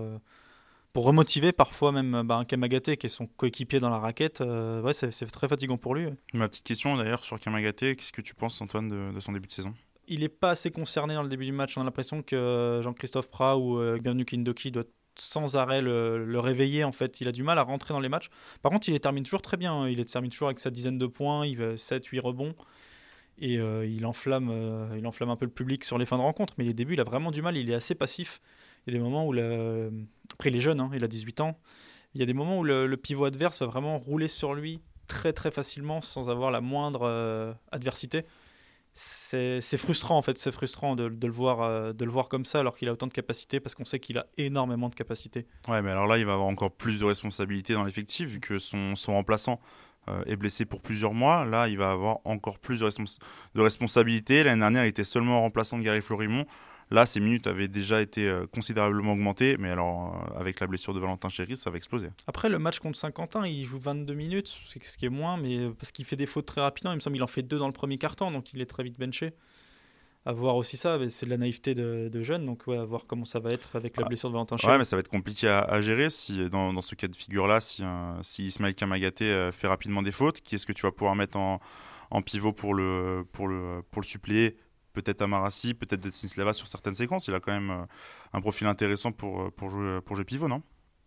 pour 0.93 1.05
remotiver. 1.05 1.53
Parfois, 1.53 1.93
même 1.93 2.23
bah, 2.25 2.37
un 2.37 2.45
Kamagaté 2.45 2.97
qui 2.97 3.07
est 3.07 3.11
son 3.11 3.27
coéquipier 3.27 3.79
dans 3.79 3.91
la 3.91 3.99
raquette, 3.99 4.41
ouais, 4.41 4.93
c'est 4.93 5.27
très 5.27 5.49
fatigant 5.49 5.77
pour 5.77 5.95
lui. 5.95 6.09
Ma 6.33 6.49
petite 6.49 6.65
question 6.65 6.97
d'ailleurs 6.97 7.25
sur 7.25 7.39
Kamagaté, 7.39 7.97
qu'est-ce 7.97 8.13
que 8.13 8.23
tu 8.23 8.35
penses, 8.35 8.61
Antoine, 8.61 8.89
de, 8.89 9.15
de 9.15 9.21
son 9.21 9.33
début 9.33 9.49
de 9.49 9.53
saison? 9.53 9.75
Il 10.07 10.21
n'est 10.21 10.29
pas 10.29 10.51
assez 10.51 10.71
concerné 10.71 11.15
dans 11.15 11.23
le 11.23 11.29
début 11.29 11.47
du 11.47 11.53
match. 11.53 11.77
On 11.79 11.81
a 11.81 11.85
l'impression 11.85 12.23
que 12.23 12.81
Jean-Christophe 12.83 13.31
Prat 13.31 13.57
ou 13.57 13.79
euh, 13.79 13.99
Bienvenu 13.99 14.25
Kindoki 14.25 14.71
doit 14.71 14.85
sans 15.17 15.57
arrêt 15.57 15.81
le, 15.83 16.39
réveiller 16.39 16.85
en 16.85 16.93
fait. 16.93 17.21
Il 17.21 17.29
a 17.29 17.33
du 17.33 17.43
mal 17.43 17.59
à 17.59 17.63
rentrer 17.63 17.95
dans 17.95 18.01
les 18.01 18.09
matchs. 18.09 18.31
Par 18.63 18.73
contre, 18.73 18.89
il 18.89 18.93
les 18.93 19.01
termine 19.01 19.25
toujours 19.25 19.43
très 19.43 19.57
bien. 19.57 19.73
Hein. 19.73 19.89
Il 19.89 19.99
les 19.99 20.05
termine 20.05 20.31
toujours 20.31 20.49
avec 20.49 20.59
sa 20.59 20.71
dizaine 20.71 20.99
de 20.99 21.07
points, 21.07 21.47
il 21.47 21.59
7-8 21.59 22.21
rebonds. 22.21 22.55
Et 23.39 23.59
euh, 23.59 23.85
il, 23.85 24.07
enflamme, 24.07 24.49
euh, 24.51 24.97
il 24.97 25.05
un 25.05 25.37
peu 25.37 25.45
le 25.45 25.51
public 25.51 25.83
sur 25.85 25.99
les 25.99 26.07
fins 26.07 26.19
de 26.19 26.23
rencontre. 26.23 26.55
Mais 26.59 26.65
les 26.65 26.75
débuts, 26.75 26.95
il 26.95 27.01
a 27.01 27.05
vraiment 27.05 27.31
du 27.31 27.43
mal. 27.43 27.57
Il 27.57 27.69
est 27.71 27.75
assez 27.75 27.95
passif. 27.95 28.41
Il 28.87 28.93
y 28.93 28.97
a 28.97 28.99
des 28.99 29.05
moments 29.05 29.27
où. 29.27 29.33
Après, 29.33 30.51
il 30.51 30.57
est 30.57 30.61
jeune, 30.61 30.81
hein, 30.81 30.91
il 30.95 31.05
a 31.05 31.09
18 31.09 31.41
ans. 31.41 31.59
Il 32.15 32.21
y 32.21 32.23
a 32.23 32.27
des 32.27 32.33
moments 32.33 32.59
où 32.59 32.65
le, 32.65 32.95
pivot 32.97 33.25
adverse 33.25 33.61
va 33.61 33.67
vraiment 33.67 33.99
rouler 33.99 34.29
sur 34.29 34.55
lui 34.55 34.81
très 35.07 35.33
très 35.33 35.51
facilement 35.51 36.01
sans 36.01 36.31
avoir 36.31 36.51
la 36.51 36.61
moindre 36.61 37.03
euh, 37.03 37.53
adversité 37.73 38.25
c'est 38.97 39.77
frustrant 39.77 40.17
en 40.17 40.23
fait, 40.23 40.39
c'est 40.39 40.53
frustrant 40.53 40.95
de, 40.95 41.05
le 41.05 41.33
voir, 41.33 41.63
euh, 41.63 41.93
de 41.93 42.05
le 42.05 42.11
voir 42.11 42.29
comme 42.29 42.45
ça 42.45 42.61
alors 42.61 42.77
qu'il 42.77 42.89
a 42.89 42.93
autant 42.93 43.09
de 43.09 43.13
capacités 43.13 43.59
parce 43.59 43.75
qu'on 43.75 43.85
sait 43.85 43.99
qu'il 43.99 44.19
a 44.19 44.27
énormément 44.39 44.89
de 44.89 44.95
capacités. 44.95 45.47
Ouais, 45.69 45.83
mais 45.83 45.91
alors 45.91 46.07
là, 46.07 46.17
il 46.19 46.27
va 46.27 46.35
avoir 46.35 46.47
encore 46.47 46.71
plus 46.71 47.01
de 47.01 47.05
responsabilités 47.05 47.75
dans 47.75 47.83
l'effectif 47.83 48.29
vu 48.29 48.41
que 48.41 48.61
son, 48.61 48.95
remplaçant 49.09 49.61
euh, 50.09 50.23
est 50.27 50.37
blessé 50.37 50.65
pour 50.65 50.81
plusieurs 50.81 51.13
mois. 51.13 51.45
Là, 51.45 51.69
il 51.69 51.77
va 51.77 51.91
avoir 51.91 52.19
encore 52.25 52.59
plus 52.61 52.81
de, 52.81 52.89
de 53.55 53.61
responsabilités. 53.61 54.45
L'année 54.45 54.61
dernière, 54.61 54.85
il 54.85 54.89
était 54.89 55.03
seulement 55.03 55.41
remplaçant 55.41 55.77
de 55.77 55.83
Gary 55.83 56.01
Florimont. 56.01 56.47
Là, 56.91 57.07
ses 57.07 57.21
minutes 57.21 57.47
avaient 57.47 57.69
déjà 57.69 58.01
été 58.01 58.29
euh, 58.29 58.47
considérablement 58.47 59.13
augmentées, 59.13 59.57
mais 59.59 59.71
alors 59.71 60.15
euh, 60.15 60.41
avec 60.41 60.61
la 60.61 60.67
blessure 60.67 60.95
de 60.95 61.01
Valentin 61.01 61.29
Chéry, 61.29 61.57
ça 61.57 61.71
va 61.71 61.77
exploser. 61.77 62.09
Après, 62.27 62.49
le 62.49 62.59
match 62.59 62.79
contre 62.79 62.99
Saint-Quentin, 62.99 63.47
il 63.47 63.65
joue 63.65 63.79
22 63.79 64.15
minutes, 64.15 64.57
ce 64.67 64.97
qui 64.97 65.07
est 65.07 65.11
moins, 65.11 65.37
mais 65.37 65.59
euh, 65.59 65.71
parce 65.71 65.93
qu'il 65.93 66.05
fait 66.05 66.17
des 66.17 66.27
fautes 66.27 66.47
très 66.47 66.61
rapidement. 66.61 66.93
Il 66.93 66.97
me 66.97 67.01
semble 67.01 67.17
qu'il 67.17 67.23
en 67.23 67.29
fait 67.29 67.43
deux 67.43 67.59
dans 67.59 67.67
le 67.67 67.73
premier 67.73 67.99
quart-temps, 67.99 68.31
donc 68.31 68.53
il 68.53 68.61
est 68.61 68.67
très 68.67 68.83
vite 68.83 68.99
benché. 68.99 69.33
À 70.27 70.33
voir 70.33 70.57
aussi 70.57 70.79
ça, 70.79 70.99
c'est 71.11 71.27
de 71.27 71.31
la 71.31 71.37
naïveté 71.37 71.75
de, 71.75 72.09
de 72.11 72.23
jeunes, 72.23 72.47
donc 72.47 72.67
ouais, 72.67 72.79
à 72.79 72.85
voir 72.85 73.03
comment 73.07 73.27
ça 73.27 73.41
va 73.41 73.51
être 73.51 73.77
avec 73.77 73.97
la 73.99 74.05
ah. 74.05 74.09
blessure 74.09 74.31
de 74.31 74.35
Valentin 74.35 74.57
Chéry. 74.57 74.73
Ouais, 74.73 74.79
mais 74.79 74.85
ça 74.85 74.97
va 74.97 75.01
être 75.01 75.11
compliqué 75.11 75.49
à, 75.49 75.83
gérer 75.83 76.09
si, 76.09 76.49
dans, 76.49 76.81
ce 76.81 76.95
cas 76.95 77.09
de 77.09 77.17
figure-là, 77.17 77.61
si, 77.61 77.83
si 78.23 78.47
Ismaël 78.47 78.75
Kamagaté 78.75 79.51
fait 79.53 79.67
rapidement 79.67 80.03
des 80.03 80.13
fautes, 80.13 80.41
qui 80.41 80.55
est-ce 80.55 80.65
que 80.65 80.73
tu 80.73 80.83
vas 80.83 80.93
pouvoir 80.93 81.15
mettre 81.15 81.37
en, 81.37 81.61
en 82.11 82.23
pivot 82.23 82.55
pour 82.55 82.73
le, 82.73 83.27
pour 83.33 83.49
le, 83.49 83.83
pour 83.91 84.01
le 84.01 84.07
suppléer 84.07 84.57
peut-être 84.95 85.21
Amarasi, 85.21 85.75
peut-être 85.75 86.01
de 86.01 86.11
Sleva 86.11 86.55
sur 86.55 86.67
certaines 86.67 86.95
séquences. 86.95 87.29
Il 87.29 87.35
a 87.35 87.41
quand 87.41 87.53
même 87.53 87.71
euh, 87.71 87.85
un 88.33 88.41
profil 88.41 88.67
intéressant 88.67 89.13
pour, 89.13 89.43
euh, 89.43 89.51
pour, 89.51 89.69
jouer, 89.69 90.01
pour 90.01 90.17
jouer 90.17 90.25
pivot, 90.25 90.49
non? 90.49 90.63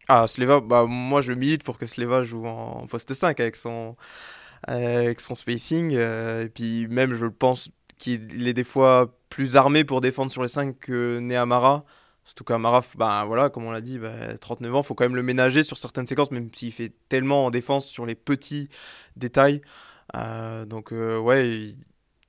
Ah, 0.08 0.28
Sleva, 0.28 0.60
bah, 0.62 0.86
moi 0.88 1.22
je 1.22 1.34
milite 1.34 1.64
pour 1.64 1.78
que 1.78 1.88
Sleva 1.88 2.22
joue 2.24 2.46
en 2.46 2.86
poste 2.88 3.14
5 3.14 3.40
avec 3.40 3.56
son, 3.56 3.96
avec 4.64 5.20
son 5.20 5.34
spacing. 5.34 5.96
Euh, 5.96 6.46
et 6.46 6.50
puis 6.50 6.88
même, 6.88 7.14
je 7.14 7.26
pense 7.26 7.70
qu'il 7.98 8.48
est 8.48 8.54
des 8.54 8.64
fois 8.64 9.18
plus 9.30 9.56
armé 9.56 9.84
pour 9.84 10.02
défendre 10.02 10.32
sur 10.32 10.44
les 10.44 10.50
5 10.50 10.78
que 10.78 11.20
Neamara. 11.20 11.84
Surtout 12.24 12.44
qu'Amara, 12.44 12.84
bah, 12.96 13.24
voilà, 13.26 13.50
comme 13.50 13.64
on 13.66 13.72
l'a 13.72 13.82
dit, 13.82 14.00
bah, 14.00 14.38
39 14.38 14.76
ans, 14.76 14.82
il 14.82 14.86
faut 14.86 14.96
quand 14.96 15.06
même 15.06 15.16
le 15.16 15.24
ménager 15.24 15.64
sur 15.64 15.78
certaines 15.78 16.08
séquences, 16.08 16.32
même 16.32 16.50
s'il 16.54 16.74
fait 16.74 16.94
tellement 17.08 17.46
en 17.46 17.52
défense 17.52 17.88
sur 17.88 18.06
les 18.06 18.16
petits 18.16 18.68
détails. 19.16 19.62
donc, 20.68 20.92
ouais, 20.92 21.74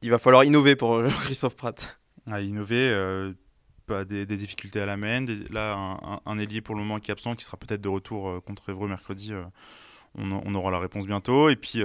va 0.07 0.19
falloir 0.19 0.45
innover 0.45 0.77
pour 0.77 1.03
Christophe 1.25 1.57
Pratt. 1.57 1.99
À 2.31 2.41
innover, 2.41 2.91
euh, 2.93 3.33
des, 4.05 4.27
difficultés 4.27 4.81
à 4.81 4.87
la 4.87 4.97
main. 4.97 5.25
là, 5.51 5.75
un, 5.75 6.21
un, 6.25 6.39
ailier 6.39 6.61
pour 6.61 6.75
le 6.75 6.83
moment 6.83 7.01
qui 7.01 7.11
est 7.11 7.13
absent, 7.13 7.35
qui 7.35 7.45
sera 7.45 7.57
peut-être 7.57 7.81
de 7.81 7.89
retour 7.89 8.29
euh, 8.29 8.41
contre 8.41 8.69
Evreux 8.71 8.89
mercredi. 8.89 9.33
Euh, 9.33 9.43
on, 10.15 10.55
aura 10.55 10.71
la 10.71 10.79
réponse 10.79 11.07
bientôt. 11.07 11.49
Et 11.49 11.57
puis 11.57 11.83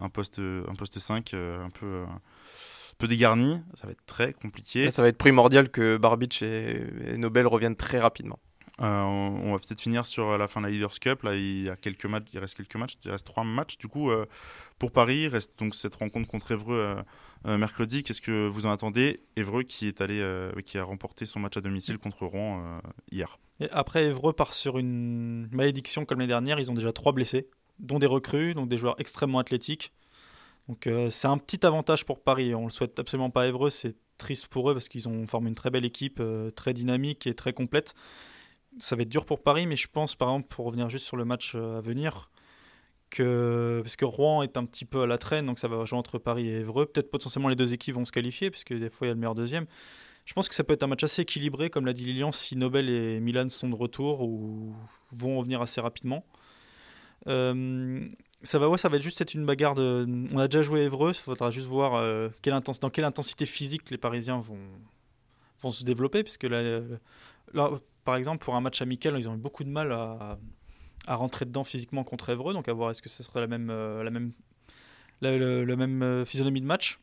un, 0.00 0.08
poste, 0.08 0.38
un 0.38 0.74
poste 0.74 0.98
5 0.98 1.34
un 1.34 1.68
peu, 1.70 2.04
peu 2.96 3.08
dégarni. 3.08 3.60
Ça 3.74 3.86
va 3.86 3.92
être 3.92 4.06
très 4.06 4.32
compliqué. 4.32 4.90
ça 4.90 5.02
va 5.02 5.08
être 5.08 5.18
primordial 5.18 5.68
que 5.68 5.98
Barbich 5.98 6.42
et, 6.42 7.18
Nobel 7.18 7.46
reviennent 7.46 7.76
très 7.76 7.98
rapidement. 7.98 8.38
on, 8.78 9.52
va 9.52 9.58
peut-être 9.58 9.82
finir 9.82 10.06
sur 10.06 10.38
la 10.38 10.48
fin 10.48 10.60
de 10.62 10.66
la 10.66 10.72
Leaders 10.72 10.98
Cup. 10.98 11.24
Là, 11.24 11.34
il 11.34 11.64
y 11.64 11.68
a 11.68 11.76
quelques 11.76 12.06
matchs, 12.06 12.28
il 12.32 12.38
reste 12.38 12.56
quelques 12.56 12.76
matchs, 12.76 12.94
il 13.04 13.10
reste 13.10 13.26
trois 13.26 13.44
matchs. 13.44 13.76
Du 13.76 13.88
coup, 13.88 14.10
pour 14.78 14.92
Paris, 14.92 15.22
il 15.22 15.28
reste 15.28 15.58
donc 15.58 15.74
cette 15.74 15.96
rencontre 15.96 16.28
contre 16.28 16.52
Evreux 16.52 16.78
euh, 16.78 17.02
mercredi, 17.44 18.02
qu'est-ce 18.02 18.20
que 18.20 18.48
vous 18.48 18.66
en 18.66 18.70
attendez? 18.70 19.20
Évreux 19.36 19.62
qui 19.62 19.86
est 19.86 20.00
allé, 20.00 20.20
euh, 20.20 20.52
qui 20.64 20.78
a 20.78 20.84
remporté 20.84 21.26
son 21.26 21.40
match 21.40 21.56
à 21.56 21.60
domicile 21.60 21.98
contre 21.98 22.26
Rouen 22.26 22.62
euh, 22.62 22.80
hier. 23.10 23.38
Après, 23.70 24.06
Évreux 24.06 24.32
part 24.32 24.52
sur 24.52 24.78
une 24.78 25.48
malédiction 25.52 26.04
comme 26.04 26.18
l'année 26.18 26.28
dernière. 26.28 26.58
Ils 26.58 26.70
ont 26.70 26.74
déjà 26.74 26.92
trois 26.92 27.12
blessés, 27.12 27.48
dont 27.78 27.98
des 27.98 28.06
recrues, 28.06 28.54
donc 28.54 28.68
des 28.68 28.78
joueurs 28.78 28.96
extrêmement 28.98 29.38
athlétiques. 29.38 29.92
Donc 30.68 30.86
c'est 31.10 31.28
un 31.28 31.38
petit 31.38 31.64
avantage 31.64 32.04
pour 32.04 32.20
Paris. 32.20 32.54
On 32.54 32.64
le 32.64 32.70
souhaite 32.70 32.98
absolument 32.98 33.30
pas 33.30 33.44
à 33.44 33.46
Évreux. 33.46 33.70
C'est 33.70 33.96
triste 34.18 34.48
pour 34.48 34.70
eux 34.70 34.74
parce 34.74 34.88
qu'ils 34.88 35.08
ont 35.08 35.26
formé 35.26 35.48
une 35.48 35.54
très 35.54 35.70
belle 35.70 35.86
équipe, 35.86 36.22
très 36.54 36.74
dynamique 36.74 37.26
et 37.26 37.34
très 37.34 37.54
complète. 37.54 37.94
Ça 38.78 38.94
va 38.94 39.02
être 39.02 39.08
dur 39.08 39.24
pour 39.24 39.42
Paris, 39.42 39.66
mais 39.66 39.76
je 39.76 39.88
pense, 39.88 40.14
par 40.14 40.28
exemple, 40.28 40.48
pour 40.48 40.66
revenir 40.66 40.90
juste 40.90 41.06
sur 41.06 41.16
le 41.16 41.24
match 41.24 41.54
à 41.54 41.80
venir, 41.80 42.30
parce 43.16 43.96
que 43.96 44.04
Rouen 44.04 44.42
est 44.42 44.56
un 44.56 44.64
petit 44.64 44.84
peu 44.84 45.02
à 45.02 45.06
la 45.06 45.18
traîne, 45.18 45.46
donc 45.46 45.58
ça 45.58 45.68
va 45.68 45.84
jouer 45.84 45.98
entre 45.98 46.18
Paris 46.18 46.48
et 46.48 46.60
Évreux. 46.60 46.86
Peut-être 46.86 47.10
potentiellement 47.10 47.48
les 47.48 47.56
deux 47.56 47.72
équipes 47.72 47.94
vont 47.94 48.04
se 48.04 48.12
qualifier, 48.12 48.50
puisque 48.50 48.72
des 48.72 48.90
fois 48.90 49.06
il 49.06 49.08
y 49.08 49.12
a 49.12 49.14
le 49.14 49.20
meilleur 49.20 49.34
deuxième. 49.34 49.66
Je 50.28 50.34
pense 50.34 50.48
que 50.48 50.54
ça 50.54 50.62
peut 50.62 50.74
être 50.74 50.82
un 50.82 50.88
match 50.88 51.02
assez 51.04 51.22
équilibré, 51.22 51.70
comme 51.70 51.86
l'a 51.86 51.94
dit 51.94 52.04
Lilian, 52.04 52.32
si 52.32 52.54
Nobel 52.54 52.90
et 52.90 53.18
Milan 53.18 53.48
sont 53.48 53.70
de 53.70 53.74
retour 53.74 54.20
ou 54.20 54.74
vont 55.10 55.38
revenir 55.38 55.62
assez 55.62 55.80
rapidement. 55.80 56.22
Euh, 57.28 58.06
ça 58.42 58.58
va, 58.58 58.68
ouais, 58.68 58.76
ça 58.76 58.90
va 58.90 58.98
juste 58.98 59.20
être 59.22 59.32
une 59.32 59.46
bagarre. 59.46 59.74
On 59.78 60.38
a 60.38 60.46
déjà 60.46 60.60
joué 60.60 60.82
Évreux, 60.82 61.12
il 61.12 61.14
faudra 61.14 61.50
juste 61.50 61.66
voir 61.66 61.94
euh, 61.94 62.28
quelle 62.42 62.60
dans 62.80 62.90
quelle 62.90 63.06
intensité 63.06 63.46
physique 63.46 63.90
les 63.90 63.96
Parisiens 63.96 64.38
vont, 64.38 65.70
se 65.70 65.84
développer, 65.84 66.22
puisque 66.22 66.44
là, 66.44 66.80
là, 67.54 67.70
par 68.04 68.16
exemple, 68.16 68.44
pour 68.44 68.54
un 68.54 68.60
match 68.60 68.82
amical, 68.82 69.16
ils 69.18 69.28
ont 69.30 69.34
eu 69.34 69.38
beaucoup 69.38 69.64
de 69.64 69.70
mal 69.70 69.92
à, 69.92 70.38
à 71.06 71.14
rentrer 71.14 71.44
dedans 71.44 71.64
physiquement 71.64 72.04
contre 72.04 72.30
Evreux. 72.30 72.54
Donc 72.54 72.68
à 72.68 72.72
voir 72.72 72.90
est-ce 72.90 73.02
que 73.02 73.08
ce 73.08 73.22
serait 73.22 73.40
la 73.40 73.46
même, 73.46 73.70
euh, 73.70 74.02
la 74.02 74.10
même, 74.10 74.32
la, 75.20 75.76
même 75.76 76.02
euh, 76.02 76.24
physionomie 76.24 76.60
de 76.60 76.66
match. 76.66 76.98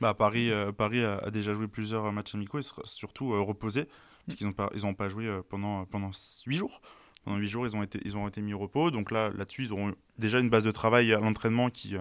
Bah, 0.00 0.14
Paris, 0.14 0.50
euh, 0.50 0.70
Paris 0.70 1.04
a, 1.04 1.30
déjà 1.30 1.54
joué 1.54 1.66
plusieurs 1.66 2.12
matchs 2.12 2.34
amicaux 2.34 2.60
et 2.60 2.64
surtout 2.84 3.30
reposé, 3.44 3.88
parce 4.26 4.36
qu'ils 4.36 4.46
n'ont 4.46 4.52
pas, 4.52 4.70
ils 4.74 4.94
pas 4.94 5.08
joué 5.08 5.28
pendant, 5.48 5.84
pendant 5.86 6.10
8 6.46 6.56
jours. 6.56 6.80
Pendant 7.24 7.38
8 7.38 7.48
jours, 7.48 7.66
ils 7.66 7.74
ont, 7.74 7.82
été, 7.82 8.00
ils 8.04 8.16
ont 8.16 8.28
été 8.28 8.40
mis 8.40 8.54
au 8.54 8.58
repos. 8.58 8.90
Donc 8.90 9.10
là, 9.10 9.30
là-dessus, 9.30 9.64
ils 9.64 9.72
auront 9.72 9.92
déjà 10.18 10.38
une 10.38 10.50
base 10.50 10.62
de 10.62 10.70
travail 10.70 11.12
à 11.12 11.18
l'entraînement 11.18 11.68
qui, 11.68 11.96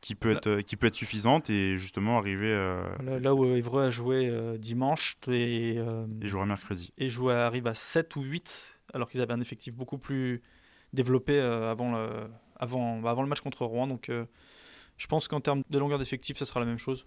qui, 0.00 0.14
peut 0.14 0.30
être, 0.30 0.62
qui 0.62 0.76
peut 0.76 0.86
être 0.86 0.94
suffisante 0.94 1.50
et 1.50 1.76
justement 1.76 2.16
arriver. 2.16 2.54
Là, 3.20 3.34
où 3.34 3.44
Evreux 3.44 3.82
a 3.82 3.90
joué 3.90 4.32
dimanche 4.58 5.18
et, 5.28 5.76
et 6.22 6.26
jouera 6.26 6.46
mercredi. 6.46 6.90
Et 6.96 7.10
jouer, 7.10 7.34
arrive 7.34 7.66
à 7.66 7.74
7 7.74 8.16
ou 8.16 8.22
8, 8.22 8.79
alors 8.94 9.08
qu'ils 9.08 9.20
avaient 9.20 9.32
un 9.32 9.40
effectif 9.40 9.74
beaucoup 9.74 9.98
plus 9.98 10.42
développé 10.92 11.34
euh, 11.34 11.70
avant, 11.70 11.92
le, 11.92 12.08
avant, 12.56 12.98
bah, 12.98 13.10
avant 13.10 13.22
le 13.22 13.28
match 13.28 13.40
contre 13.40 13.64
Rouen. 13.64 13.86
Donc 13.86 14.08
euh, 14.08 14.24
je 14.96 15.06
pense 15.06 15.28
qu'en 15.28 15.40
termes 15.40 15.62
de 15.70 15.78
longueur 15.78 15.98
d'effectif, 15.98 16.36
ce 16.36 16.44
sera 16.44 16.60
la 16.60 16.66
même 16.66 16.78
chose. 16.78 17.06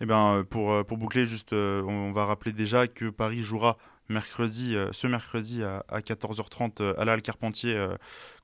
Eh 0.00 0.06
bien, 0.06 0.36
euh, 0.36 0.44
pour, 0.44 0.84
pour 0.86 0.98
boucler, 0.98 1.26
juste, 1.26 1.52
on 1.52 2.12
va 2.12 2.26
rappeler 2.26 2.52
déjà 2.52 2.86
que 2.86 3.10
Paris 3.10 3.42
jouera 3.42 3.76
mercredi, 4.10 4.76
ce 4.92 5.06
mercredi 5.06 5.62
à, 5.62 5.82
14h30 5.90 6.94
à 6.98 7.04
la 7.06 7.18
Carpentier 7.22 7.74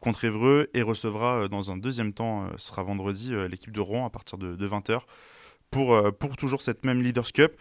contre 0.01 0.25
Évreux 0.25 0.71
et 0.73 0.81
recevra 0.81 1.49
dans 1.49 1.71
un 1.71 1.77
deuxième 1.77 2.15
temps, 2.15 2.49
ce 2.57 2.69
sera 2.69 2.83
vendredi, 2.83 3.35
l'équipe 3.47 3.71
de 3.71 3.81
Rouen 3.81 4.07
à 4.07 4.11
partir 4.11 4.39
de, 4.39 4.57
20h 4.57 5.03
pour, 5.71 6.15
pour 6.19 6.39
toujours 6.39 6.63
cette 6.63 6.83
même 6.83 7.03
Leaders 7.03 7.31
Cup. 7.33 7.53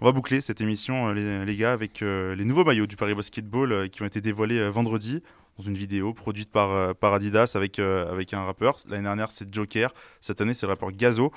On 0.00 0.04
va 0.04 0.12
boucler 0.12 0.42
cette 0.42 0.60
émission, 0.60 1.08
euh, 1.08 1.14
les, 1.14 1.44
les 1.44 1.56
gars, 1.56 1.72
avec 1.72 2.02
euh, 2.02 2.34
les 2.36 2.44
nouveaux 2.44 2.64
maillots 2.64 2.86
du 2.86 2.96
Paris 2.96 3.14
Basketball 3.14 3.72
euh, 3.72 3.88
qui 3.88 4.02
ont 4.02 4.06
été 4.06 4.20
dévoilés 4.20 4.68
vendredi 4.68 5.22
dans 5.58 5.64
une 5.64 5.74
vidéo 5.74 6.12
produite 6.12 6.50
par, 6.50 6.94
par 6.96 7.14
Adidas 7.14 7.52
avec, 7.54 7.78
avec 7.78 8.34
un 8.34 8.44
rappeur. 8.44 8.76
L'année 8.90 9.04
dernière, 9.04 9.30
c'est 9.30 9.52
Joker. 9.54 9.94
Cette 10.20 10.42
année, 10.42 10.52
c'est 10.52 10.66
le 10.66 10.72
rappeur 10.72 10.92
Gazo. 10.92 11.32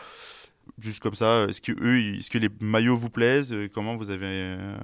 Juste 0.78 1.02
comme 1.02 1.16
ça, 1.16 1.46
est-ce 1.46 1.62
que, 1.62 1.72
eux, 1.72 2.18
est-ce 2.20 2.30
que 2.30 2.38
les 2.38 2.50
maillots 2.60 2.98
vous 2.98 3.10
plaisent? 3.10 3.56
Comment 3.74 3.96
vous 3.96 4.10
avez 4.10 4.26
euh, 4.26 4.78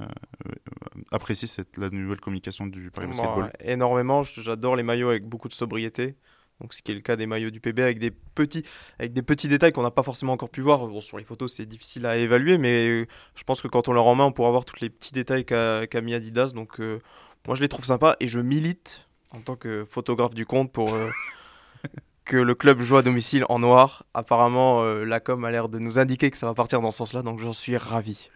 apprécié 1.12 1.48
cette, 1.48 1.78
la 1.78 1.90
nouvelle 1.90 2.20
communication 2.22 2.66
du 2.66 2.90
Paris 2.92 3.08
Basketball 3.08 3.52
énormément, 3.60 4.24
j'adore 4.24 4.78
les 4.78 4.84
maillots 4.84 5.10
avec 5.10 5.26
beaucoup 5.26 5.50
de 5.50 5.54
sobriété. 5.54 6.16
Donc, 6.62 6.74
ce 6.74 6.82
qui 6.82 6.92
est 6.92 6.96
le 6.96 7.02
cas 7.02 7.16
des 7.18 7.26
maillots 7.26 7.50
du 7.50 7.60
PB 7.60 7.80
avec 7.80 8.00
des 8.00 8.12
petits, 8.12 8.64
avec 8.98 9.12
des 9.12 9.22
petits 9.22 9.50
détails 9.50 9.74
qu'on 9.74 9.82
n'a 9.82 9.92
pas 9.92 10.04
forcément 10.04 10.34
encore 10.34 10.50
pu 10.50 10.62
voir. 10.62 10.90
Sur 11.02 11.18
les 11.18 11.26
photos, 11.26 11.54
c'est 11.54 11.66
difficile 11.66 12.06
à 12.06 12.18
évaluer, 12.18 12.58
mais 12.58 12.88
euh, 12.88 13.08
je 13.36 13.44
pense 13.44 13.62
que 13.62 13.68
quand 13.68 13.90
on 13.90 13.94
leur 13.94 14.08
en 14.08 14.16
main, 14.16 14.26
on 14.26 14.32
pourra 14.32 14.52
voir 14.52 14.64
tous 14.64 14.80
les 14.80 14.90
petits 14.90 15.12
détails 15.12 15.44
qu'a 15.44 15.86
qu'a 15.88 16.02
mis 16.02 16.14
Adidas. 16.14 16.54
Donc, 16.54 16.80
euh, 16.80 17.00
moi, 17.46 17.56
je 17.56 17.62
les 17.62 17.68
trouve 17.68 17.84
sympas 17.84 18.16
et 18.22 18.28
je 18.28 18.40
milite 18.40 19.08
en 19.32 19.42
tant 19.42 19.58
que 19.58 19.84
photographe 19.84 20.34
du 20.34 20.46
compte 20.46 20.72
pour 20.72 20.94
euh, 20.94 21.10
que 22.26 22.38
le 22.38 22.56
club 22.56 22.80
joue 22.80 22.96
à 22.96 23.02
domicile 23.02 23.46
en 23.50 23.60
noir. 23.60 24.06
Apparemment, 24.14 24.84
la 24.84 25.20
com 25.20 25.44
a 25.44 25.52
l'air 25.52 25.68
de 25.68 25.78
nous 25.78 26.00
indiquer 26.00 26.32
que 26.32 26.38
ça 26.38 26.46
va 26.46 26.54
partir 26.54 26.80
dans 26.82 26.92
ce 26.92 27.00
sens-là, 27.00 27.22
donc 27.22 27.40
j'en 27.40 27.54
suis 27.54 27.76
ravi. 27.76 28.30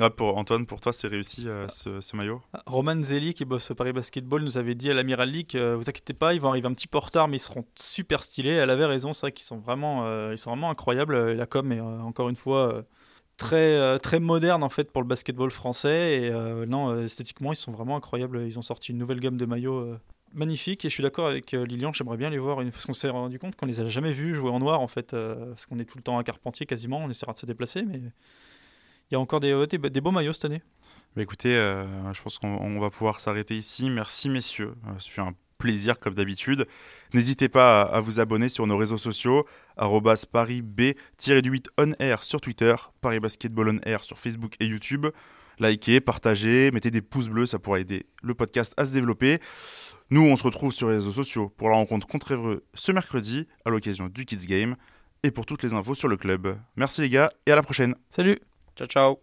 Ah, 0.00 0.10
pour 0.10 0.36
Antoine, 0.36 0.66
pour 0.66 0.80
toi, 0.80 0.92
c'est 0.92 1.06
réussi 1.06 1.46
euh, 1.46 1.68
ce, 1.68 2.16
maillot? 2.16 2.42
Roman 2.66 3.00
Zeli, 3.00 3.32
qui 3.32 3.44
bosse 3.44 3.70
au 3.70 3.74
Paris 3.76 3.92
Basketball, 3.92 4.42
nous 4.42 4.58
avait 4.58 4.74
dit 4.74 4.90
à 4.90 4.94
l'Amiral 4.94 5.30
League 5.30 5.52
euh, 5.54 5.76
Vous 5.76 5.88
inquiétez 5.88 6.14
pas, 6.14 6.34
ils 6.34 6.40
vont 6.40 6.48
arriver 6.48 6.66
un 6.66 6.74
petit 6.74 6.88
peu 6.88 6.98
en 6.98 7.02
retard, 7.02 7.28
mais 7.28 7.36
ils 7.36 7.40
seront 7.40 7.64
super 7.76 8.22
stylés. 8.24 8.50
Elle 8.50 8.70
avait 8.70 8.86
raison, 8.86 9.12
c'est 9.12 9.20
vrai 9.20 9.32
qu'ils 9.32 9.44
sont 9.44 9.58
vraiment, 9.58 10.04
euh, 10.04 10.36
sont 10.36 10.50
vraiment 10.50 10.70
incroyables. 10.70 11.14
Et 11.30 11.34
la 11.36 11.46
com 11.46 11.70
est 11.70 11.78
euh, 11.78 12.00
encore 12.00 12.28
une 12.28 12.34
fois 12.36 12.74
euh, 12.74 12.82
très, 13.36 13.76
euh, 13.76 13.98
très 13.98 14.18
moderne 14.18 14.64
en 14.64 14.68
fait 14.68 14.90
pour 14.90 15.00
le 15.02 15.08
basketball 15.08 15.50
français. 15.52 16.22
Et 16.22 16.30
euh, 16.30 16.66
non, 16.66 16.90
euh, 16.90 17.04
esthétiquement, 17.04 17.52
ils 17.52 17.56
sont 17.56 17.70
vraiment 17.72 17.96
incroyables. 17.96 18.42
Ils 18.46 18.58
ont 18.58 18.62
sorti 18.62 18.90
une 18.90 18.98
nouvelle 18.98 19.20
gamme 19.20 19.36
de 19.36 19.46
maillots. 19.46 19.78
euh, 19.78 19.98
magnifiques. 20.34 20.84
et 20.84 20.88
je 20.88 20.94
suis 20.94 21.02
d'accord 21.04 21.28
avec 21.28 21.54
euh, 21.54 21.64
Lilian, 21.64 21.92
j'aimerais 21.92 22.16
bien 22.16 22.28
les 22.28 22.38
voir 22.38 22.58
parce 22.72 22.84
qu'on 22.86 22.92
s'est 22.92 23.08
rendu 23.08 23.38
compte 23.38 23.54
qu'on 23.54 23.66
les 23.66 23.78
a 23.80 23.86
jamais 23.86 24.12
vus 24.12 24.34
jouer 24.34 24.50
en 24.50 24.58
noir 24.58 24.80
en 24.80 24.88
fait, 24.88 25.14
euh, 25.14 25.50
parce 25.50 25.66
qu'on 25.66 25.78
est 25.78 25.84
tout 25.84 25.96
le 25.96 26.02
temps 26.02 26.18
à 26.18 26.24
Carpentier 26.24 26.66
quasiment, 26.66 26.98
on 26.98 27.08
essaiera 27.08 27.32
de 27.32 27.38
se 27.38 27.46
déplacer, 27.46 27.82
mais 27.84 28.00
il 29.10 29.14
y 29.14 29.16
a 29.16 29.20
encore 29.20 29.40
des, 29.40 29.66
des, 29.66 29.78
des 29.78 30.00
beaux 30.00 30.10
maillots 30.10 30.32
cette 30.32 30.46
année. 30.46 30.62
Bah, 31.16 31.22
écoutez, 31.22 31.54
euh, 31.56 31.84
je 32.12 32.22
pense 32.22 32.38
qu'on 32.38 32.56
on 32.56 32.80
va 32.80 32.90
pouvoir 32.90 33.20
s'arrêter 33.20 33.56
ici. 33.56 33.88
Merci 33.90 34.28
messieurs, 34.28 34.74
Euh, 34.88 34.92
ce 34.98 35.10
fut 35.10 35.20
un 35.20 35.32
plaisir 35.58 35.98
comme 36.00 36.14
d'habitude. 36.14 36.66
N'hésitez 37.14 37.48
pas 37.48 37.82
à, 37.82 37.96
à 37.96 38.00
vous 38.00 38.18
abonner 38.18 38.48
sur 38.48 38.66
nos 38.66 38.76
réseaux 38.76 38.98
sociaux, 38.98 39.46
arrobas 39.76 40.24
parisb-8 40.32 41.66
on 41.78 41.92
air 42.00 42.24
sur 42.24 42.40
Twitter, 42.40 42.74
Paris 43.00 43.20
Basketball 43.20 43.68
on 43.68 43.78
air 43.88 44.02
sur 44.04 44.18
Facebook 44.18 44.54
et 44.60 44.66
YouTube. 44.66 45.06
Likez, 45.60 46.00
partagez, 46.00 46.72
mettez 46.72 46.90
des 46.90 47.00
pouces 47.02 47.28
bleus, 47.28 47.46
ça 47.46 47.60
pourra 47.60 47.78
aider 47.78 48.06
le 48.22 48.34
podcast 48.34 48.74
à 48.76 48.86
se 48.86 48.90
développer. 48.92 49.38
Nous, 50.10 50.22
on 50.22 50.34
se 50.36 50.42
retrouve 50.42 50.72
sur 50.72 50.88
les 50.88 50.96
réseaux 50.96 51.12
sociaux 51.12 51.48
pour 51.48 51.68
la 51.70 51.76
rencontre 51.76 52.06
contre 52.08 52.32
Évreux 52.32 52.64
ce 52.74 52.90
mercredi 52.90 53.46
à 53.64 53.70
l'occasion 53.70 54.08
du 54.08 54.24
Kids 54.26 54.46
Game 54.46 54.74
et 55.22 55.30
pour 55.30 55.46
toutes 55.46 55.62
les 55.62 55.72
infos 55.72 55.94
sur 55.94 56.08
le 56.08 56.16
club. 56.16 56.58
Merci 56.76 57.00
les 57.00 57.08
gars 57.08 57.30
et 57.46 57.52
à 57.52 57.56
la 57.56 57.62
prochaine. 57.62 57.94
Salut 58.10 58.40
Ciao, 58.76 58.86
ciao 58.86 59.20